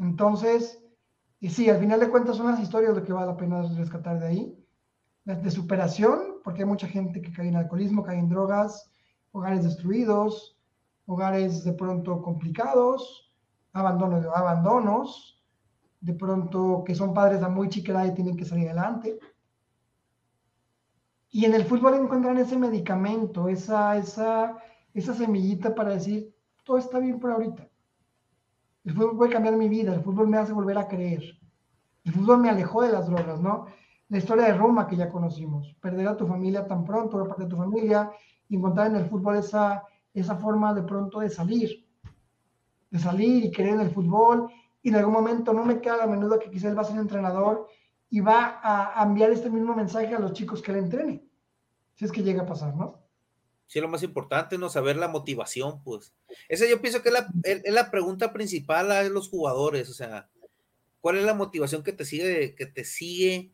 [0.00, 0.82] Entonces,
[1.40, 4.18] y sí, al final de cuentas son las historias lo que vale la pena rescatar
[4.18, 4.66] de ahí,
[5.24, 8.90] de superación, porque hay mucha gente que cae en alcoholismo, cae en drogas,
[9.32, 10.58] hogares destruidos,
[11.06, 13.30] hogares de pronto complicados,
[13.74, 15.42] abandono de abandonos,
[16.00, 19.18] de pronto que son padres a muy chica y tienen que salir adelante.
[21.30, 26.34] Y en el fútbol encuentran ese medicamento, esa, esa semillita para decir,
[26.64, 27.69] todo está bien por ahorita.
[28.84, 31.22] El fútbol puede cambiar mi vida, el fútbol me hace volver a creer.
[32.04, 33.66] El fútbol me alejó de las drogas, ¿no?
[34.08, 37.50] La historia de Roma que ya conocimos, perder a tu familia tan pronto, parte de
[37.50, 38.10] tu familia,
[38.48, 41.86] y encontrar en el fútbol esa, esa forma de pronto de salir,
[42.90, 44.50] de salir y querer en el fútbol,
[44.82, 47.68] y en algún momento no me queda a menudo que quizás va a ser entrenador
[48.08, 51.22] y va a enviar este mismo mensaje a los chicos que le entrene.
[51.94, 53.09] Si es que llega a pasar, ¿no?
[53.70, 54.68] Sí, lo más importante, ¿no?
[54.68, 56.12] Saber la motivación, pues.
[56.48, 60.28] Esa yo pienso que es la, es la pregunta principal a los jugadores, o sea,
[61.00, 63.52] ¿cuál es la motivación que te sigue, que te sigue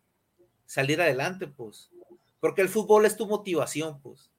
[0.65, 1.91] salir adelante, pues?
[2.41, 4.31] Porque el fútbol es tu motivación, pues.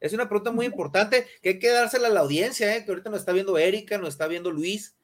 [0.00, 2.84] Es una pregunta muy importante que hay que dársela a la audiencia, ¿eh?
[2.84, 4.96] que ahorita nos está viendo Erika, nos está viendo Luis.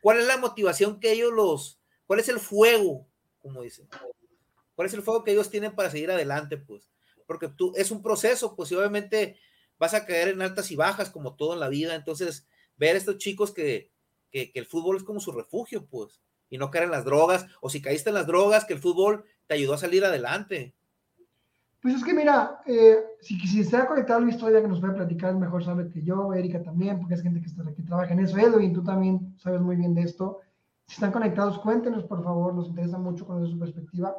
[0.00, 3.08] ¿Cuál es la motivación que ellos los, cuál es el fuego
[3.42, 3.88] como dicen.
[4.74, 6.56] ¿Cuál es el fuego que ellos tienen para seguir adelante?
[6.56, 6.88] Pues,
[7.32, 9.38] porque tú, es un proceso, pues, y obviamente
[9.78, 11.94] vas a caer en altas y bajas, como todo en la vida.
[11.94, 13.90] Entonces, ver a estos chicos que,
[14.30, 16.20] que, el fútbol es como su refugio, pues,
[16.50, 19.24] y no caer en las drogas, o si caíste en las drogas, que el fútbol
[19.46, 20.74] te ayudó a salir adelante.
[21.80, 25.34] Pues es que mira, eh, si, si está conectado la historia que nos puede platicar,
[25.34, 28.36] mejor sabe que yo, Erika también, porque es gente que, está, que trabaja en eso,
[28.36, 30.40] Edwin, tú también sabes muy bien de esto.
[30.86, 34.14] Si están conectados, cuéntenos, por favor, nos interesa mucho conocer su perspectiva.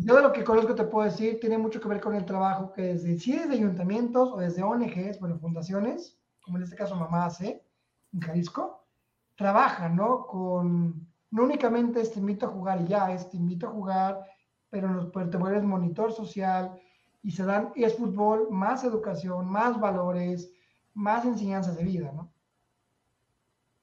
[0.00, 2.72] Yo de lo que conozco te puedo decir, tiene mucho que ver con el trabajo
[2.72, 7.26] que desde, si desde ayuntamientos o desde ONGs, bueno, fundaciones, como en este caso Mamá
[7.26, 7.64] hace,
[8.12, 8.86] en Jalisco,
[9.34, 10.24] trabajan, ¿no?
[10.28, 14.24] Con, no únicamente este invito a jugar y ya, este invito a jugar,
[14.70, 16.80] pero nos, te vuelves monitor social
[17.24, 20.48] y se dan, y es fútbol, más educación, más valores,
[20.94, 22.32] más enseñanzas de vida, ¿no?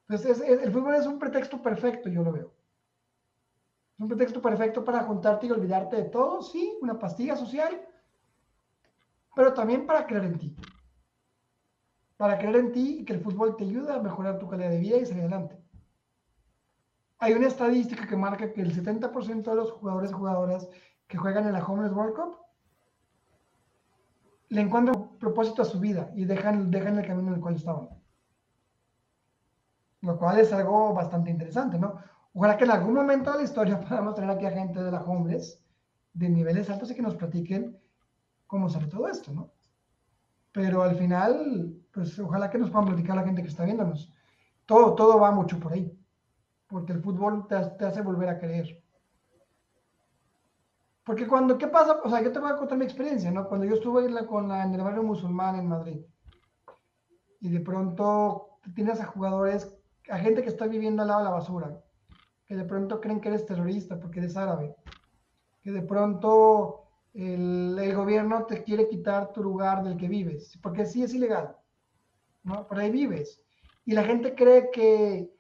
[0.07, 2.54] Entonces, el fútbol es un pretexto perfecto, yo lo veo.
[3.95, 7.81] Es un pretexto perfecto para juntarte y olvidarte de todo, sí, una pastilla social,
[9.33, 10.55] pero también para creer en ti.
[12.17, 14.79] Para creer en ti y que el fútbol te ayuda a mejorar tu calidad de
[14.79, 15.57] vida y salir adelante.
[17.19, 20.67] Hay una estadística que marca que el 70% de los jugadores y jugadoras
[21.07, 22.37] que juegan en la Homeless World Cup
[24.49, 27.89] le encuentran propósito a su vida y dejan, dejan el camino en el cual estaban
[30.05, 31.95] lo cual es algo bastante interesante, ¿no?
[32.37, 35.01] Ojalá que en algún momento de la historia podamos tener aquí a gente de la
[35.01, 35.63] homeless
[36.13, 37.79] de niveles altos y que nos platiquen
[38.45, 39.51] cómo sale todo esto, ¿no?
[40.51, 44.13] Pero al final, pues ojalá que nos puedan platicar la gente que está viéndonos.
[44.65, 45.97] Todo, todo va mucho por ahí,
[46.67, 48.83] porque el fútbol te, hace volver a creer.
[51.03, 51.99] Porque cuando, ¿qué pasa?
[52.03, 53.47] O sea, yo te voy a contar mi experiencia, ¿no?
[53.47, 55.99] Cuando yo estuve en, con la, en el barrio musulmán en Madrid,
[57.39, 59.77] y de pronto tienes a jugadores
[60.09, 61.84] a gente que está viviendo al lado de la basura,
[62.45, 64.75] que de pronto creen que eres terrorista porque eres árabe,
[65.61, 71.03] que de pronto el, gobierno te quiere quitar tu lugar del que vives, porque sí
[71.03, 71.55] es ilegal,
[72.43, 72.67] ¿no?
[72.67, 73.41] Por ahí vives.
[73.85, 75.31] Y la gente cree que,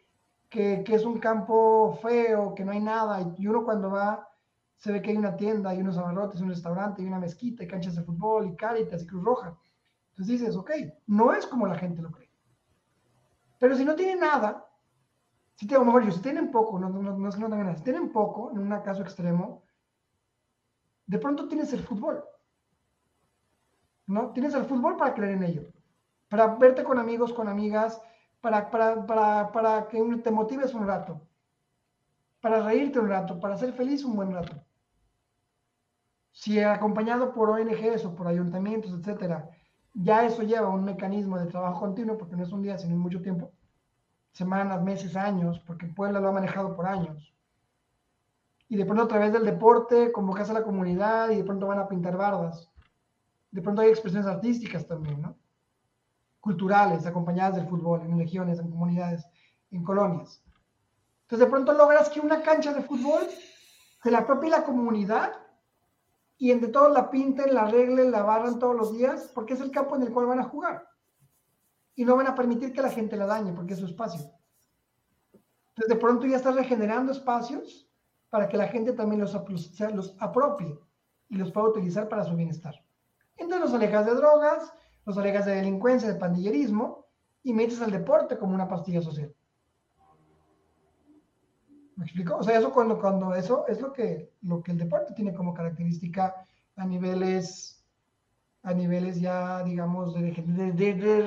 [0.49, 4.29] que, es un campo feo, que no hay nada, y uno cuando va
[4.77, 7.67] se ve que hay una tienda, hay unos abarrotes, un restaurante, hay una mezquita, hay
[7.67, 9.57] canchas de fútbol, y Caritas, y Cruz Roja.
[10.09, 10.71] Entonces dices, ok,
[11.07, 12.29] no es como la gente lo cree.
[13.57, 14.65] Pero si no tienen nada,
[15.55, 18.11] si tengo si tienen poco, no, no, no es que no tengan nada, si tienen
[18.11, 19.63] poco, en un caso extremo,
[21.07, 22.23] de pronto tienes el fútbol.
[24.07, 24.31] ¿No?
[24.33, 25.61] Tienes el fútbol para creer en ello.
[26.29, 28.01] Para verte con amigos, con amigas,
[28.41, 31.21] para, para, para, para que te motives un rato.
[32.41, 34.63] Para reírte un rato, para ser feliz un buen rato.
[36.31, 39.49] Si acompañado por ONGs o por ayuntamientos, etcétera,
[39.93, 43.21] ya eso lleva un mecanismo de trabajo continuo, porque no es un día, sino mucho
[43.21, 43.53] tiempo,
[44.35, 47.35] semanas, meses, años, porque Puebla lo ha manejado por años
[48.67, 51.79] y de pronto a través del deporte convocas a la comunidad y de pronto van
[51.79, 52.69] a pintar bardas.
[53.51, 55.37] De pronto hay expresiones artísticas también, ¿no?
[56.41, 59.25] Culturales, acompañadas del fútbol, en regiones, en comunidades,
[59.71, 60.43] en colonias.
[61.21, 63.21] Entonces de pronto logras que una cancha de fútbol
[64.03, 65.31] se la apropie la comunidad
[66.37, 69.71] y entre todos la pinten, la arreglen, la barran todos los días, porque es el
[69.71, 70.87] campo en el cual van a jugar.
[71.95, 74.31] Y no van a permitir que la gente la dañe, porque es su espacio.
[75.69, 77.89] Entonces de pronto ya estás regenerando espacios
[78.29, 79.33] para que la gente también los,
[79.93, 80.77] los apropie
[81.29, 82.75] y los pueda utilizar para su bienestar.
[83.37, 84.73] Entonces los alejas de drogas,
[85.05, 87.05] los alejas de delincuencia, de pandillerismo
[87.43, 89.33] y metes al deporte como una pastilla social.
[91.95, 92.37] ¿Me explico?
[92.37, 95.53] O sea, eso cuando, cuando eso es lo que, lo que el deporte tiene como
[95.53, 97.74] característica a niveles,
[98.65, 100.31] a niveles ya, digamos, de,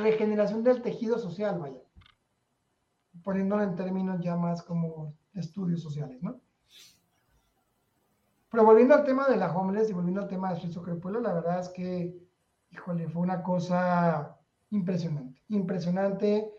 [0.03, 1.81] regeneración del tejido social, vaya.
[3.23, 6.41] Poniéndolo en términos ya más como estudios sociales, ¿no?
[8.51, 11.35] Pero volviendo al tema de la homeless y volviendo al tema de Street Pueblo, la
[11.35, 12.19] verdad es que,
[12.71, 14.37] híjole, fue una cosa
[14.71, 16.51] impresionante, impresionante.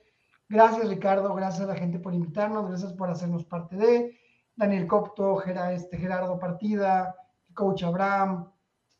[0.47, 4.17] Gracias Ricardo, gracias a la gente por invitarnos, gracias por hacernos parte de,
[4.55, 7.15] Daniel Copto, este, Gerardo Partida,
[7.53, 8.49] Coach Abraham,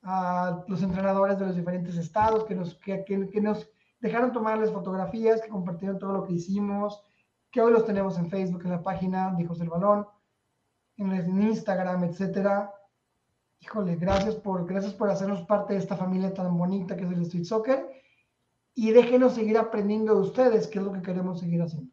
[0.04, 3.70] a los entrenadores de los diferentes estados que nos, que, que, nos
[4.00, 7.02] dejaron tomarles fotografías, que compartieron todo lo que hicimos,
[7.52, 10.08] que hoy los tenemos en Facebook, en la página de Hijos del Balón,
[10.98, 12.74] en Instagram, etcétera.
[13.60, 17.22] Híjole, gracias por, gracias por hacernos parte de esta familia tan bonita que es el
[17.24, 17.90] Street Soccer
[18.74, 21.92] y déjenos seguir aprendiendo de ustedes, que es lo que queremos seguir haciendo.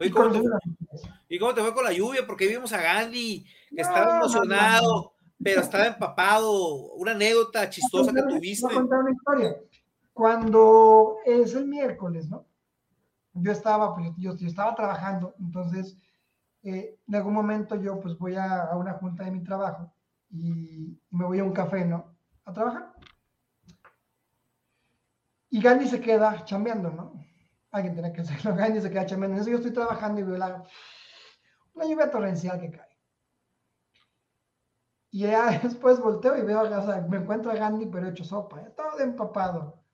[0.00, 2.26] ¿y, cómo te, fue con la lluvia?
[2.26, 6.92] Porque vimos a Gandhi, que estaba emocionado, pero estaba empapado.
[6.94, 8.66] Una anécdota chistosa que tuviste.
[8.66, 9.56] Voy a contar una historia.
[10.12, 12.46] Cuando es el miércoles, ¿no?
[13.34, 15.96] Yo estaba, pues, yo, estaba trabajando, entonces
[16.62, 19.90] eh, en algún momento yo pues voy a, a una junta de mi trabajo
[20.32, 22.14] y, me voy a un café, ¿no?
[22.44, 22.92] A trabajar.
[25.50, 27.12] Y Gandhi se queda chambeando, ¿no?
[27.70, 28.54] Alguien tiene que hacerlo.
[28.56, 29.36] Gandhi se queda chambeando.
[29.36, 30.64] En eso yo estoy trabajando y veo la,
[31.74, 32.91] una lluvia torrencial que cae.
[35.12, 38.64] Y ya después volteo y veo, o sea, me encuentro a Gandhi, pero hecho sopa,
[38.74, 39.84] todo empapado.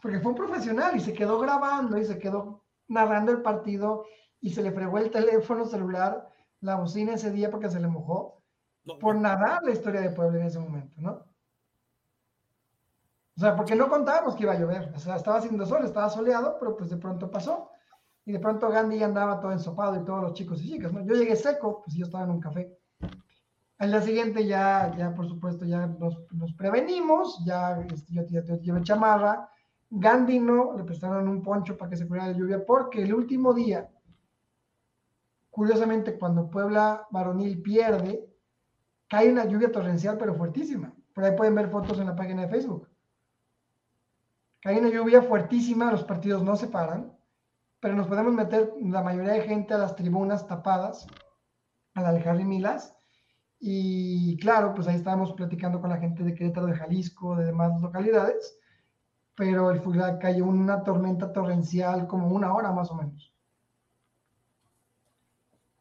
[0.00, 4.04] porque fue un profesional y se quedó grabando y se quedó narrando el partido
[4.40, 6.28] y se le fregó el teléfono celular,
[6.60, 8.42] la bocina ese día porque se le mojó
[9.00, 11.10] por nadar la historia de Puebla en ese momento, ¿no?
[13.36, 14.92] O sea, porque no contábamos que iba a llover.
[14.94, 17.70] O sea, estaba haciendo sol, estaba soleado, pero pues de pronto pasó.
[18.24, 21.04] Y de pronto Gandhi andaba todo ensopado y todos los chicos y chicas, ¿no?
[21.04, 22.76] Yo llegué seco, pues yo estaba en un café.
[23.78, 28.56] Al día siguiente ya, ya por supuesto, ya nos, prevenimos, ya este, yo, yo, yo
[28.56, 29.48] llevé chamarra.
[29.90, 33.54] Gandhi no, le prestaron un poncho para que se cuidara de lluvia, porque el último
[33.54, 33.88] día,
[35.50, 38.28] curiosamente, cuando Puebla Varonil pierde,
[39.08, 40.92] cae una lluvia torrencial, pero fuertísima.
[41.14, 42.88] Por ahí pueden ver fotos en la página de Facebook.
[44.60, 47.16] Cae una lluvia fuertísima, los partidos no se paran,
[47.80, 51.06] pero nos podemos meter la mayoría de gente a las tribunas tapadas,
[51.94, 52.97] a la de Milas.
[53.60, 57.80] Y claro, pues ahí estábamos platicando con la gente de Querétaro, de Jalisco, de demás
[57.80, 58.58] localidades,
[59.34, 59.82] pero el
[60.18, 63.32] cayó una tormenta torrencial como una hora más o menos.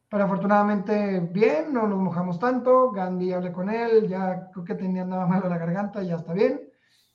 [0.10, 2.92] Pero afortunadamente bien, no nos mojamos tanto.
[2.92, 6.62] Gandhi hablé con él, ya creo que tenía nada malo la garganta, ya está bien.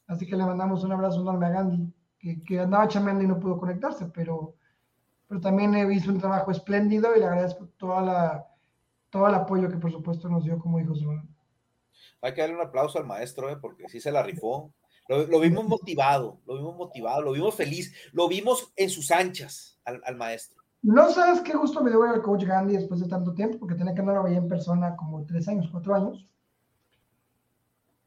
[0.07, 1.93] Así que le mandamos un abrazo enorme a Gandhi,
[2.47, 4.55] que, andaba chameando y no pudo conectarse, pero,
[5.27, 8.52] pero también hizo un trabajo espléndido y le agradezco toda la,
[9.13, 11.05] todo el apoyo que por supuesto nos dio como hijos.
[12.23, 13.59] Hay que darle un aplauso al maestro, ¿eh?
[13.61, 14.73] porque sí se la rifó.
[15.07, 19.79] Lo, lo, vimos motivado, lo vimos motivado, lo vimos feliz, lo vimos en sus anchas
[19.85, 20.63] al, al maestro.
[20.81, 23.95] No sabes qué gusto me dio al coach Gandhi después de tanto tiempo, porque tenía
[23.95, 26.27] que no lo veía en persona como tres años, cuatro años.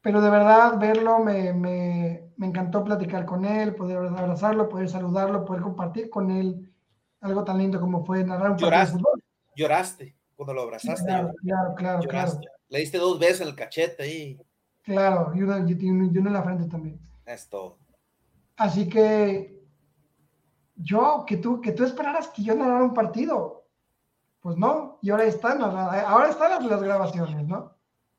[0.00, 5.44] pero de verdad verlo me, me, me, encantó platicar con él, poder abrazarlo, poder saludarlo,
[5.44, 6.72] poder compartir con él
[7.20, 9.22] algo tan lindo como fue narrar un partido de fútbol.
[9.54, 11.06] Lloraste cuando lo abrazaste.
[11.06, 14.40] claro, claro, claro, claro, Le diste dos veces en el cachete ahí.
[14.82, 17.00] Claro, y uno, y uno en la frente también.
[17.24, 17.78] Es todo.
[18.56, 19.56] Así que
[20.76, 23.66] yo, que tú, que tú esperaras que yo narrara un partido.
[24.40, 27.74] Pues no, y ahora están, ahora están las, grabaciones, ¿no?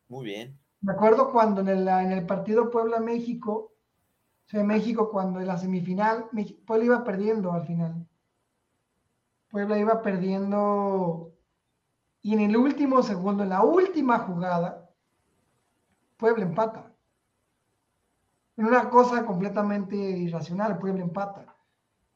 [0.09, 0.59] Muy bien.
[0.81, 3.73] Me acuerdo cuando en el, en el partido Puebla-México,
[4.45, 6.25] o sea, México cuando en la semifinal,
[6.65, 8.05] Puebla iba perdiendo al final.
[9.49, 11.36] Puebla iba perdiendo
[12.21, 14.89] y en el último segundo, en la última jugada,
[16.17, 16.91] Puebla empata.
[18.57, 21.55] En una cosa completamente irracional, Puebla empata.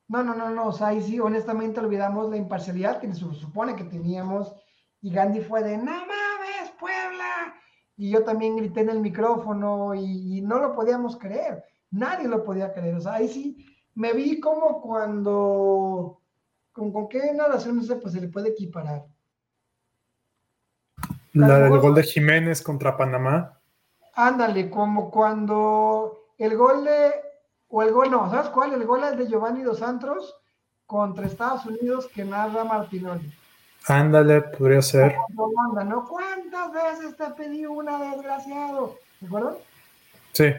[0.07, 3.75] No, no, no, no, o sea, ahí sí, honestamente olvidamos la imparcialidad que se supone
[3.75, 4.53] que teníamos
[5.01, 7.55] y Gandhi fue de, no mames, Puebla.
[7.95, 12.73] Y yo también grité en el micrófono y, no lo podíamos creer, nadie lo podía
[12.73, 12.95] creer.
[12.95, 16.21] O sea, ahí sí me vi como cuando,
[16.71, 19.05] con, con qué narración no pues se le puede equiparar.
[21.33, 23.57] La del gol de Jiménez contra Panamá.
[24.15, 27.11] Ándale, como cuando el gol de
[27.69, 28.73] o el gol, no, ¿sabes cuál?
[28.73, 30.35] El gol es de Giovanni Dos Santos
[30.85, 33.31] contra Estados Unidos que narra Martinoli.
[33.87, 35.15] Ándale, podría ser.
[35.85, 36.05] ¿no?
[36.07, 38.97] ¿Cuántas veces te pedí una, desgraciado?
[39.21, 39.57] ¿De acuerdo?
[40.33, 40.53] Sí.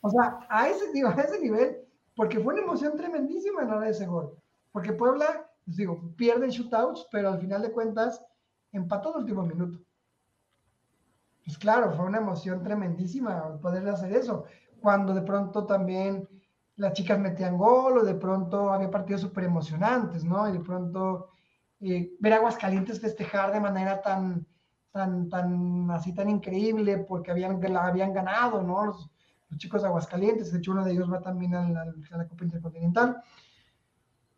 [0.00, 1.78] O sea, a ese, a ese nivel,
[2.16, 4.36] porque fue una emoción tremendísima en de ese gol.
[4.72, 8.20] Porque Puebla, les digo, pierde shootouts, pero al final de cuentas
[8.72, 9.78] empató el último minuto.
[11.48, 14.44] Pues claro, fue una emoción tremendísima poder hacer eso.
[14.82, 16.28] Cuando de pronto también
[16.76, 20.46] las chicas metían gol o de pronto había partidos súper emocionantes, ¿no?
[20.46, 21.30] Y de pronto
[21.80, 24.46] eh, ver Aguascalientes festejar de manera tan,
[24.92, 28.84] tan, tan, así tan increíble porque habían, ganado, ¿no?
[28.84, 29.10] Los,
[29.56, 33.22] chicos de Aguascalientes, de hecho uno de ellos va también a la, Copa Intercontinental.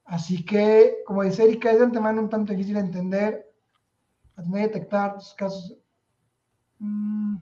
[0.04, 3.52] Así que, como dice Erika, es de antemano un tanto difícil de entender,
[4.36, 5.79] detectar casos.
[6.80, 7.36] Mmm,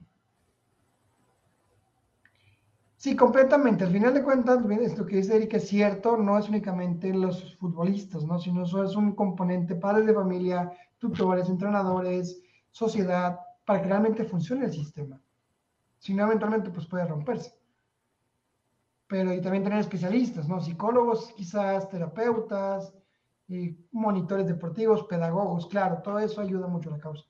[2.97, 3.83] Sí, completamente.
[3.85, 4.61] Al final de cuentas,
[4.97, 8.37] lo que dice Erika es cierto, no es únicamente los futbolistas, ¿no?
[8.39, 14.65] Sino eso es un componente padres de familia, tutores, entrenadores, sociedad, para que realmente funcione
[14.65, 15.19] el sistema.
[15.99, 17.53] Si no, eventualmente, pues puede romperse.
[19.07, 20.61] Pero y también tener especialistas, ¿no?
[20.61, 22.93] Psicólogos, quizás, terapeutas,
[23.47, 27.25] y monitores deportivos, pedagogos, claro, todo eso ayuda mucho a la causa.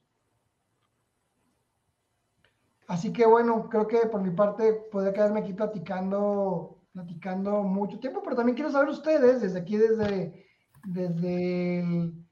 [2.90, 8.24] Así que bueno, creo que por mi parte podría quedarme aquí platicando, platicando mucho tiempo,
[8.24, 10.44] pero también quiero saber ustedes, desde aquí, desde,
[10.86, 12.26] desde, el,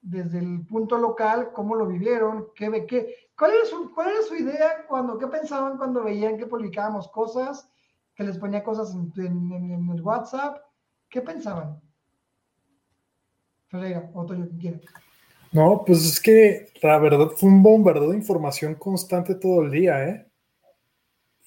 [0.00, 4.34] desde el punto local, cómo lo vivieron, qué, qué, cuál, era su, cuál era su
[4.34, 7.70] idea, cuando, qué pensaban cuando veían que publicábamos cosas,
[8.14, 10.56] que les ponía cosas en, el WhatsApp,
[11.10, 11.78] ¿qué pensaban?
[13.66, 14.80] Ferreira, otro yo quiero.
[15.52, 20.08] No, pues es que la verdad fue un bombardeo de información constante todo el día,
[20.08, 20.26] ¿eh?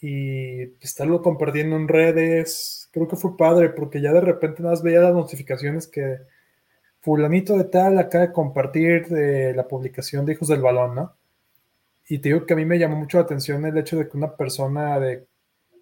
[0.02, 4.84] Y estarlo compartiendo en redes, creo que fue padre, porque ya de repente nada más
[4.84, 6.20] veía las notificaciones que
[7.02, 11.16] fulanito de tal acaba de compartir de la publicación de Hijos del Balón, ¿no?
[12.08, 14.18] Y te digo que a mí me llamó mucho la atención el hecho de que
[14.18, 15.28] una persona de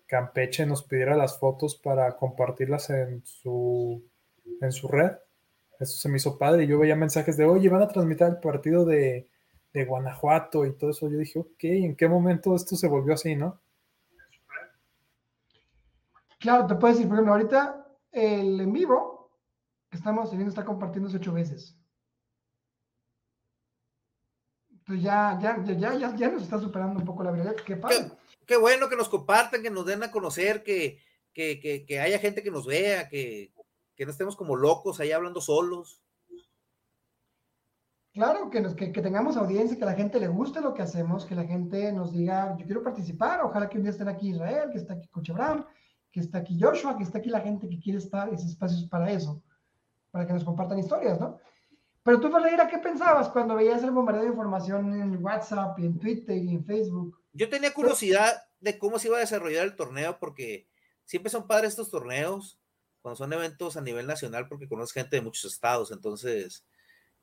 [0.07, 4.03] Campeche nos pidiera las fotos para compartirlas en su,
[4.61, 5.11] en su red.
[5.79, 6.63] Eso se me hizo padre.
[6.63, 9.29] Y yo veía mensajes de, oye, van a transmitir el partido de,
[9.87, 11.09] Guanajuato y todo eso.
[11.09, 13.59] Yo dije, ok, ¿en qué momento esto se volvió así, no?
[16.39, 19.31] Claro, te puedes decir, por ejemplo, ahorita el en vivo
[19.89, 21.75] que estamos teniendo está compartiéndose ocho veces.
[24.69, 27.55] Entonces ya, ya, ya, ya, ya nos está superando un poco la verdad.
[27.55, 28.11] Qué padre.
[28.45, 30.99] Qué, bueno que nos compartan, que nos den a conocer, que,
[31.33, 33.52] que, que haya gente que nos vea, que,
[33.95, 36.01] que no estemos como locos ahí hablando solos.
[38.13, 41.33] Claro, que, nos, que, tengamos audiencia, que la gente le guste lo que hacemos, que
[41.33, 44.77] la gente nos diga, yo quiero participar, ojalá que un día estén aquí Israel, que
[44.77, 45.65] está aquí Coach Abraham,
[46.11, 49.11] que está aquí Joshua, que está aquí la gente que quiere estar, esos espacios para
[49.11, 49.41] eso,
[50.11, 51.39] para que nos compartan historias, ¿no?
[52.03, 55.97] Pero tú, Ferreira, ¿qué pensabas cuando veías el bombardeo de información en WhatsApp y en
[55.97, 57.17] Twitter y en Facebook?
[57.31, 60.67] Yo tenía curiosidad de cómo se iba a desarrollar el torneo, porque
[61.03, 62.59] siempre son padres estos torneos,
[63.03, 66.65] cuando son eventos a nivel nacional, porque conoces gente de muchos estados, entonces,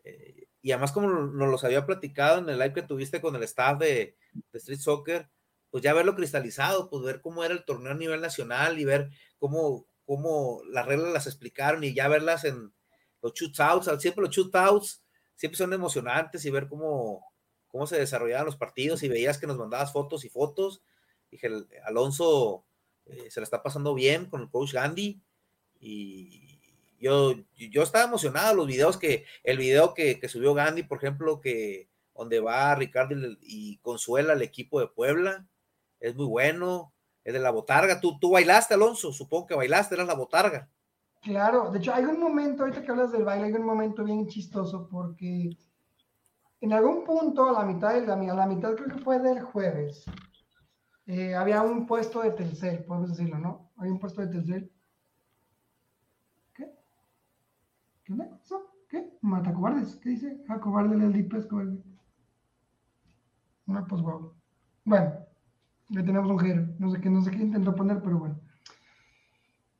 [0.05, 3.43] eh, y además como nos los había platicado en el live que tuviste con el
[3.45, 4.15] staff de,
[4.53, 5.31] Street Soccer,
[5.71, 9.09] pues ya verlo cristalizado, pues ver cómo era el torneo a nivel nacional y ver
[9.39, 12.75] cómo, cómo las reglas las explicaron y ya verlas en
[13.23, 15.03] los shootouts, siempre los shootouts
[15.35, 17.25] siempre son emocionantes y ver cómo,
[17.69, 20.83] cómo se desarrollaban los partidos y veías que nos mandabas fotos y fotos,
[21.31, 21.49] dije,
[21.87, 22.67] Alonso
[23.07, 25.23] eh, se la está pasando bien con el coach Gandhi
[25.81, 26.61] y
[27.01, 31.89] yo, yo estaba emocionado, los videos que, el video que, subió Gandhi, por ejemplo, que
[32.15, 35.47] donde va Ricardo y, Consuela el equipo de Puebla,
[35.99, 36.93] es muy bueno,
[37.25, 40.69] es de la botarga, tú, tú bailaste, Alonso, supongo que bailaste, eras la botarga.
[41.23, 44.27] Claro, de hecho hay un momento, ahorita que hablas del baile, hay un momento bien
[44.27, 45.51] chistoso porque
[46.61, 49.41] en algún punto, a la mitad, de la, a la mitad creo que fue del
[49.41, 50.05] jueves,
[51.07, 53.71] eh, había un puesto de Telcel, podemos decirlo, ¿no?
[53.79, 54.71] Hay un puesto de Telcel.
[56.55, 56.71] ¿Qué?
[58.11, 58.29] ¿Qué onda?
[58.89, 59.55] ¿Qué?
[59.55, 59.95] Cobardes.
[60.03, 60.45] ¿Qué dice?
[60.49, 61.79] Ah, cobarde DIP es cobarde.
[63.67, 64.35] Una pues wow.
[64.85, 65.15] Bueno,
[65.91, 66.67] ya tenemos un giro.
[66.81, 68.41] No sé qué, no sé qué intentó poner, pero bueno.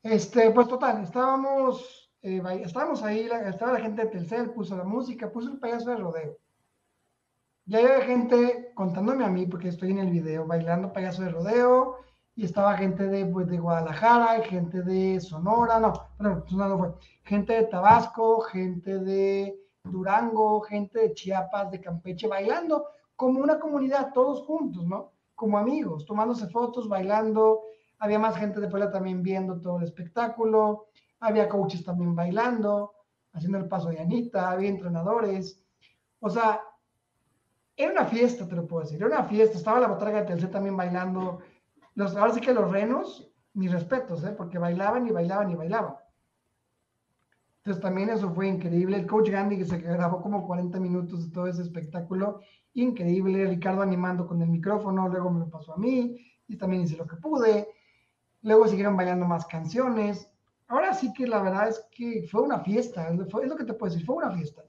[0.01, 5.29] Este, pues total, estábamos, eh, estábamos ahí, estaba la gente de Telcel, puso la música,
[5.29, 6.37] puso el payaso de rodeo.
[7.65, 11.97] Ya había gente contándome a mí, porque estoy en el video, bailando payaso de rodeo,
[12.45, 17.53] estaba gente de, pues, de Guadalajara, gente de Sonora, no, perdón, Sonora no fue, gente
[17.53, 22.85] de Tabasco, gente de Durango, gente de Chiapas, de Campeche, bailando
[23.21, 25.11] como una comunidad, todos juntos, ¿no?
[25.35, 27.61] Como amigos, tomándose fotos, bailando.
[27.99, 30.87] Había más gente de Puebla también viendo todo el espectáculo.
[31.19, 32.93] Había coaches también bailando,
[33.33, 35.63] haciendo el paso de Anita, había entrenadores.
[36.19, 36.61] O sea,
[37.75, 39.55] era una fiesta, te lo puedo decir, era una fiesta.
[39.55, 41.41] Estaba la botarga de Telcel también bailando.
[42.01, 44.33] Los, ahora sí que los renos, mis respetos, ¿eh?
[44.35, 45.93] porque bailaban y bailaban y bailaban.
[47.57, 48.97] Entonces también eso fue increíble.
[48.97, 52.41] El coach Gandhi que se grabó como 40 minutos de todo ese espectáculo,
[52.73, 53.45] increíble.
[53.45, 57.05] Ricardo animando con el micrófono, luego me lo pasó a mí y también hice lo
[57.05, 57.67] que pude.
[58.41, 60.27] Luego siguieron bailando más canciones.
[60.69, 63.93] Ahora sí que la verdad es que fue una fiesta, es lo que te puedo
[63.93, 64.63] decir, fue una fiesta.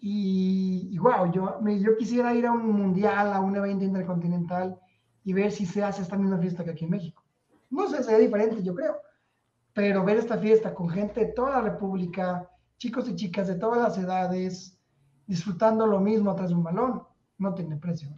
[0.00, 4.78] Y, wow, yo, yo quisiera ir a un mundial, a un evento intercontinental
[5.24, 7.24] y ver si se hace esta misma fiesta que aquí en México.
[7.70, 9.00] No sé, sería diferente, yo creo.
[9.72, 13.80] Pero ver esta fiesta con gente de toda la República, chicos y chicas de todas
[13.80, 14.76] las edades,
[15.26, 17.02] disfrutando lo mismo atrás de un balón,
[17.38, 18.08] no tiene precio.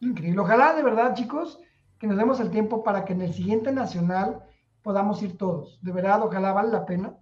[0.00, 0.40] Increíble.
[0.40, 1.58] Ojalá de verdad, chicos,
[1.98, 4.44] que nos demos el tiempo para que en el siguiente nacional
[4.82, 5.78] podamos ir todos.
[5.82, 7.16] De verdad, ojalá vale la pena.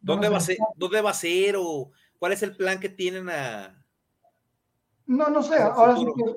[0.00, 0.58] ¿Dónde va a ser?
[0.76, 1.56] ¿Dónde va a ser?
[1.58, 1.90] ¿O
[2.20, 3.82] ¿Cuál es el plan que tienen a...
[5.06, 6.36] No, no sé, ahora sí que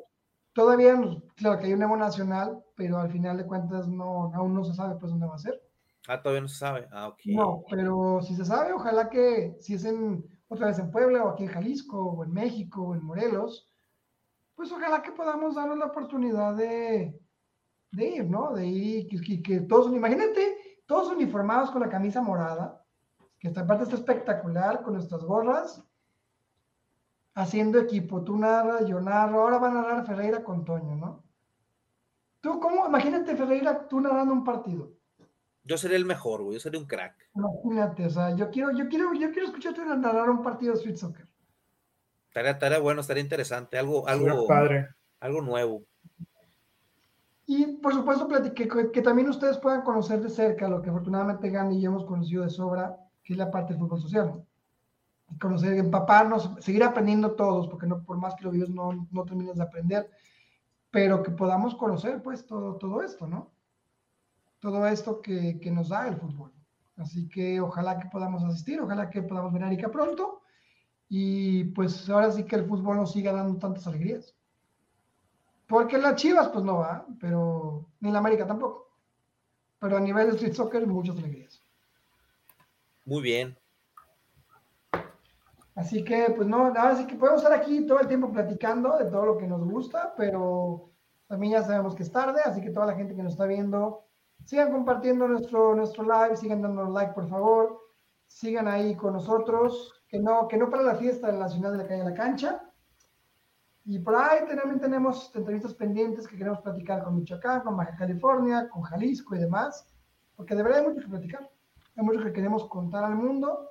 [0.54, 0.96] todavía,
[1.36, 4.74] claro que hay un Evo nacional, pero al final de cuentas no, aún no se
[4.74, 5.62] sabe pues dónde va a ser.
[6.08, 6.88] Ah, todavía no se sabe.
[6.92, 7.20] Ah, ok.
[7.26, 11.30] No, pero si se sabe, ojalá que si es en otra vez en Puebla o
[11.30, 13.70] aquí en Jalisco o en México o en Morelos,
[14.56, 17.20] pues ojalá que podamos darnos la oportunidad de,
[17.92, 18.54] de ir, ¿no?
[18.54, 22.84] De ir, que, que, todos, imagínate, todos uniformados con la camisa morada,
[23.40, 25.84] que esta parte está espectacular con nuestras gorras,
[27.36, 28.24] haciendo equipo.
[28.24, 31.24] Tú narras, yo narro, ahora va a narrar Ferreira con Toño, ¿no?
[32.42, 32.86] Tú, ¿cómo?
[32.88, 34.92] Imagínate Ferreira, tú narrando un partido.
[35.64, 37.16] Yo seré el mejor, güey, yo seré un crack.
[37.36, 40.98] Imagínate, o sea, yo quiero, yo quiero, yo quiero escucharte narrar un partido de Street
[40.98, 41.28] Soccer.
[42.34, 44.90] Estaría, bueno, estaría interesante, algo, algo, padre.
[45.20, 45.84] algo nuevo.
[47.46, 51.78] Y por supuesto, que, que, también ustedes puedan conocer de cerca lo que afortunadamente Gandhi
[51.78, 54.44] y yo hemos conocido de sobra, que es la parte del fútbol social.
[55.40, 59.58] Conocer, empaparnos, seguir aprendiendo todos, porque no, por más que lo vivas no, no terminas
[59.58, 60.10] de aprender,
[60.92, 63.52] pero que podamos conocer pues todo, todo esto, ¿no?
[64.60, 66.54] Todo esto que, que nos da el fútbol.
[66.98, 70.44] Así que ojalá que podamos asistir, ojalá que podamos venir a Arica pronto
[71.10, 74.36] y pues ahora sí que el fútbol nos siga dando tantas alegrías.
[75.68, 78.92] Porque las Chivas pues no va, pero ni la América tampoco.
[79.80, 81.62] Pero a nivel de street soccer muchas alegrías.
[83.06, 83.58] Muy bien.
[85.76, 89.06] Así que, pues no, ahora sí que podemos estar aquí todo el tiempo platicando de
[89.06, 90.92] todo lo que nos gusta, pero
[91.28, 94.06] también ya sabemos que es tarde, así que toda la gente que nos está viendo,
[94.46, 97.82] sigan compartiendo nuestro, nuestro live, sigan dándonos like, por favor,
[98.28, 101.78] sigan ahí con nosotros, que no, que no para la fiesta de la ciudad de
[101.80, 102.62] la calle de la cancha.
[103.86, 108.70] Y por ahí también tenemos entrevistas pendientes que queremos platicar con Michoacán, con Baja California,
[108.70, 109.88] con Jalisco y demás,
[110.36, 111.50] porque de verdad hay mucho que platicar
[111.96, 113.70] hay mucho que queremos contar al mundo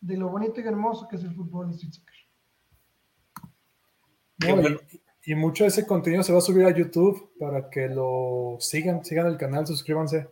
[0.00, 2.16] de lo bonito y hermoso que es el fútbol de street soccer.
[5.24, 9.04] y, mucho de ese contenido se va a subir a YouTube para que lo sigan,
[9.04, 10.28] sigan el canal, suscríbanse.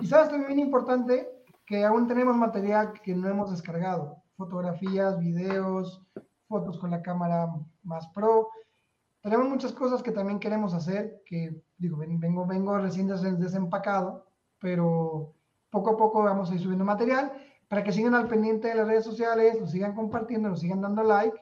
[0.00, 1.28] Y sabes también importante
[1.66, 6.00] que aún tenemos material que no hemos descargado, fotografías, videos,
[6.48, 8.48] fotos con la cámara más pro.
[9.20, 14.26] Tenemos muchas cosas que también queremos hacer, que digo, vengo, vengo recién desempacado,
[14.58, 15.34] pero
[15.70, 17.32] poco a poco vamos a ir subiendo material
[17.68, 21.02] para que sigan al pendiente de las redes sociales, lo sigan compartiendo, nos sigan dando
[21.02, 21.38] like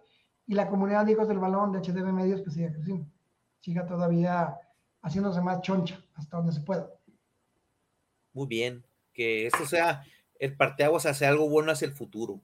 [0.46, 3.06] y la comunidad de hijos del balón de HDB Medios que siga creciendo,
[3.60, 4.56] siga todavía
[5.02, 6.88] haciéndose más choncha hasta donde se pueda.
[8.32, 10.04] Muy bien, que esto sea
[10.38, 12.40] el parteaguas hacia algo bueno hacia el futuro.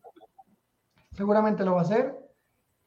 [1.12, 2.16] Seguramente lo va a hacer.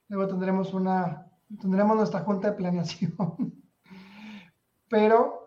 [0.07, 1.27] Luego tendremos una,
[1.61, 3.15] tendremos nuestra junta de planeación.
[4.89, 5.44] Pero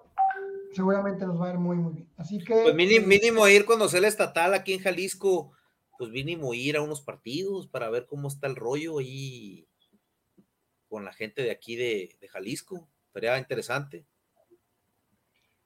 [0.73, 2.09] seguramente nos va a ir muy, muy bien.
[2.17, 2.63] Así que.
[2.63, 5.53] Pues mínimo, mínimo ir cuando sea el estatal aquí en Jalisco,
[5.99, 9.67] pues mínimo ir a unos partidos para ver cómo está el rollo ahí
[10.89, 12.89] con la gente de aquí de, de Jalisco.
[13.13, 14.07] Sería interesante.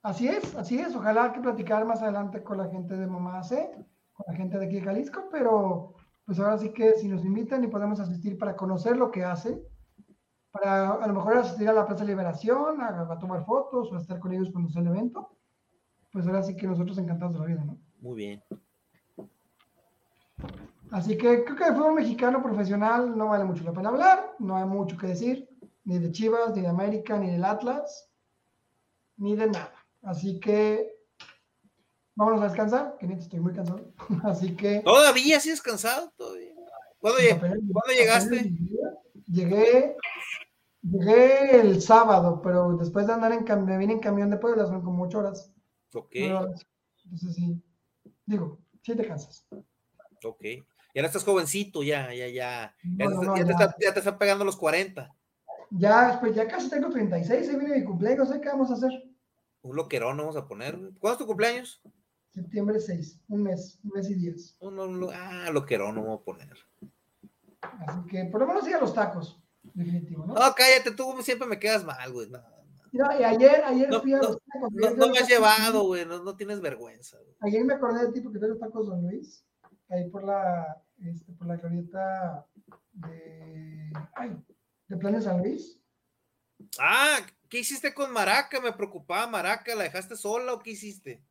[0.01, 0.93] Así es, así es.
[0.95, 3.69] Ojalá que platicar más adelante con la gente de Mamá C,
[4.11, 5.95] con la gente de aquí de Jalisco, pero
[6.25, 9.61] pues ahora sí que si nos invitan y podemos asistir para conocer lo que hacen,
[10.53, 14.19] para a lo mejor asistir a la Plaza Liberación, a, tomar fotos o a estar
[14.19, 15.35] con ellos cuando sea el evento,
[16.11, 17.75] pues ahora sí que nosotros encantados de la vida, ¿no?
[18.01, 18.43] Muy bien.
[20.91, 24.55] Así que creo que de fútbol mexicano profesional no vale mucho la pena hablar, no
[24.55, 25.49] hay mucho que decir,
[25.85, 28.11] ni de Chivas, ni de América, ni del Atlas,
[29.17, 29.73] ni de nada.
[30.03, 30.99] Así que
[32.13, 33.91] vámonos a descansar, que estoy muy cansado.
[34.23, 34.81] Así que.
[34.81, 36.13] ¿Todavía sí cansado?
[36.15, 36.53] ¿Todavía?
[37.39, 38.53] ¿Cuándo, llegaste?
[39.27, 39.97] Llegué,
[40.83, 44.65] llegué el sábado, pero después de andar en camión, me vine en camión de Puebla,
[44.65, 45.51] son como ocho horas.
[45.93, 46.11] Ok.
[46.13, 47.61] Entonces sí,
[48.25, 49.47] digo, sí te cansas.
[50.23, 50.43] Ok.
[50.43, 52.75] Y ahora estás jovencito, ya, ya, ya.
[52.83, 55.13] ya, Te están pegando los 40.
[55.71, 58.91] Ya, pues ya casi tengo 36, ahí viene mi cumpleaños, ¿qué vamos a hacer?
[59.63, 60.75] Un loquerón vamos a poner.
[60.99, 61.81] ¿Cuándo es tu cumpleaños?
[62.29, 64.57] Septiembre 6, un mes, un mes y diez.
[64.61, 66.57] ah, loquerón vamos a poner.
[67.61, 69.42] Así que por lo menos sí a los tacos,
[69.73, 70.33] definitivo, ¿no?
[70.33, 72.29] No, cállate, tú siempre me quedas mal, güey.
[72.29, 74.37] No, y ayer, ayer fui a los.
[74.97, 77.17] No, me has llevado, güey, no, tienes vergüenza.
[77.39, 79.43] Ayer me acordé de ti porque fui los tacos Don Luis,
[79.89, 82.45] ahí por la, este, por la glorieta
[82.93, 84.37] de, ay,
[84.87, 85.79] de Planes San Luis.
[86.79, 87.17] Ah,
[87.49, 88.61] ¿qué hiciste con Maraca?
[88.61, 91.23] Me preocupaba Maraca, ¿la dejaste sola o qué hiciste?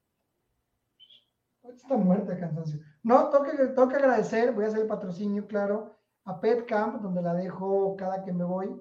[1.62, 2.80] Está muerta cansancio.
[3.02, 7.34] No, tengo que, agradecer, voy a hacer el patrocinio, claro, a Pet Camp, donde la
[7.34, 8.80] dejo cada que me voy.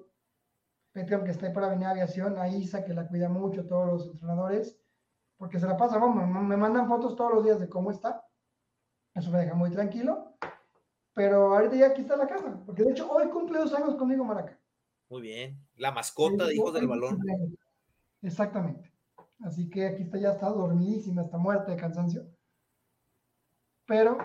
[0.92, 3.66] Pet Camp que está ahí para venir a aviación, a Isa, que la cuida mucho,
[3.66, 4.78] todos los entrenadores,
[5.36, 8.24] porque se la pasa, vamos, me mandan fotos todos los días de cómo está.
[9.14, 10.36] Eso me deja muy tranquilo.
[11.14, 14.24] Pero ahorita ya aquí está la casa, porque de hecho hoy cumple dos años conmigo
[14.24, 14.58] Maraca.
[15.10, 15.58] Muy bien.
[15.76, 17.18] La mascota de Hijos del Balón.
[18.22, 18.90] Exactamente.
[19.40, 22.24] Así que aquí está, ya está dormidísima, está muerta de cansancio.
[23.84, 24.16] Pero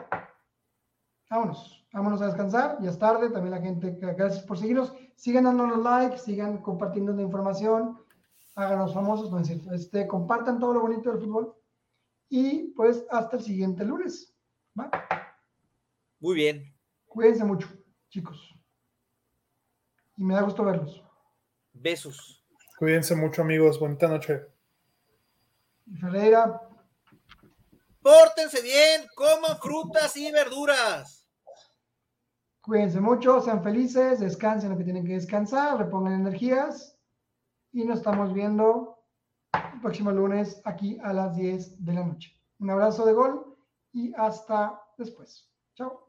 [1.29, 2.77] vámonos, vámonos a descansar.
[2.81, 3.29] Ya es tarde.
[3.29, 4.93] También la gente, gracias por seguirnos.
[5.15, 7.99] Sigan dándonos like, sigan compartiendo la información.
[8.55, 9.73] Háganos famosos, no es cierto.
[9.73, 11.55] Este, compartan todo lo bonito del fútbol.
[12.29, 14.33] Y pues hasta el siguiente lunes.
[16.19, 16.73] Muy bien.
[17.07, 17.67] Cuídense mucho,
[18.09, 18.57] chicos
[20.17, 21.01] y me da gusto verlos.
[21.73, 22.43] Besos.
[22.77, 23.79] Cuídense mucho, amigos.
[23.79, 24.41] Bonita noche.
[25.99, 26.61] Ferreira.
[28.01, 31.16] Pórtense bien, coman frutas y verduras.
[32.67, 36.99] Cuídense mucho, sean felices, descansen lo que tienen que descansar, repongan energías
[37.71, 38.97] y nos estamos viendo
[39.53, 42.33] el próximo lunes aquí a las 10 de la noche.
[42.59, 43.57] Un abrazo de gol
[43.93, 45.49] y hasta después.
[45.75, 46.06] Chao.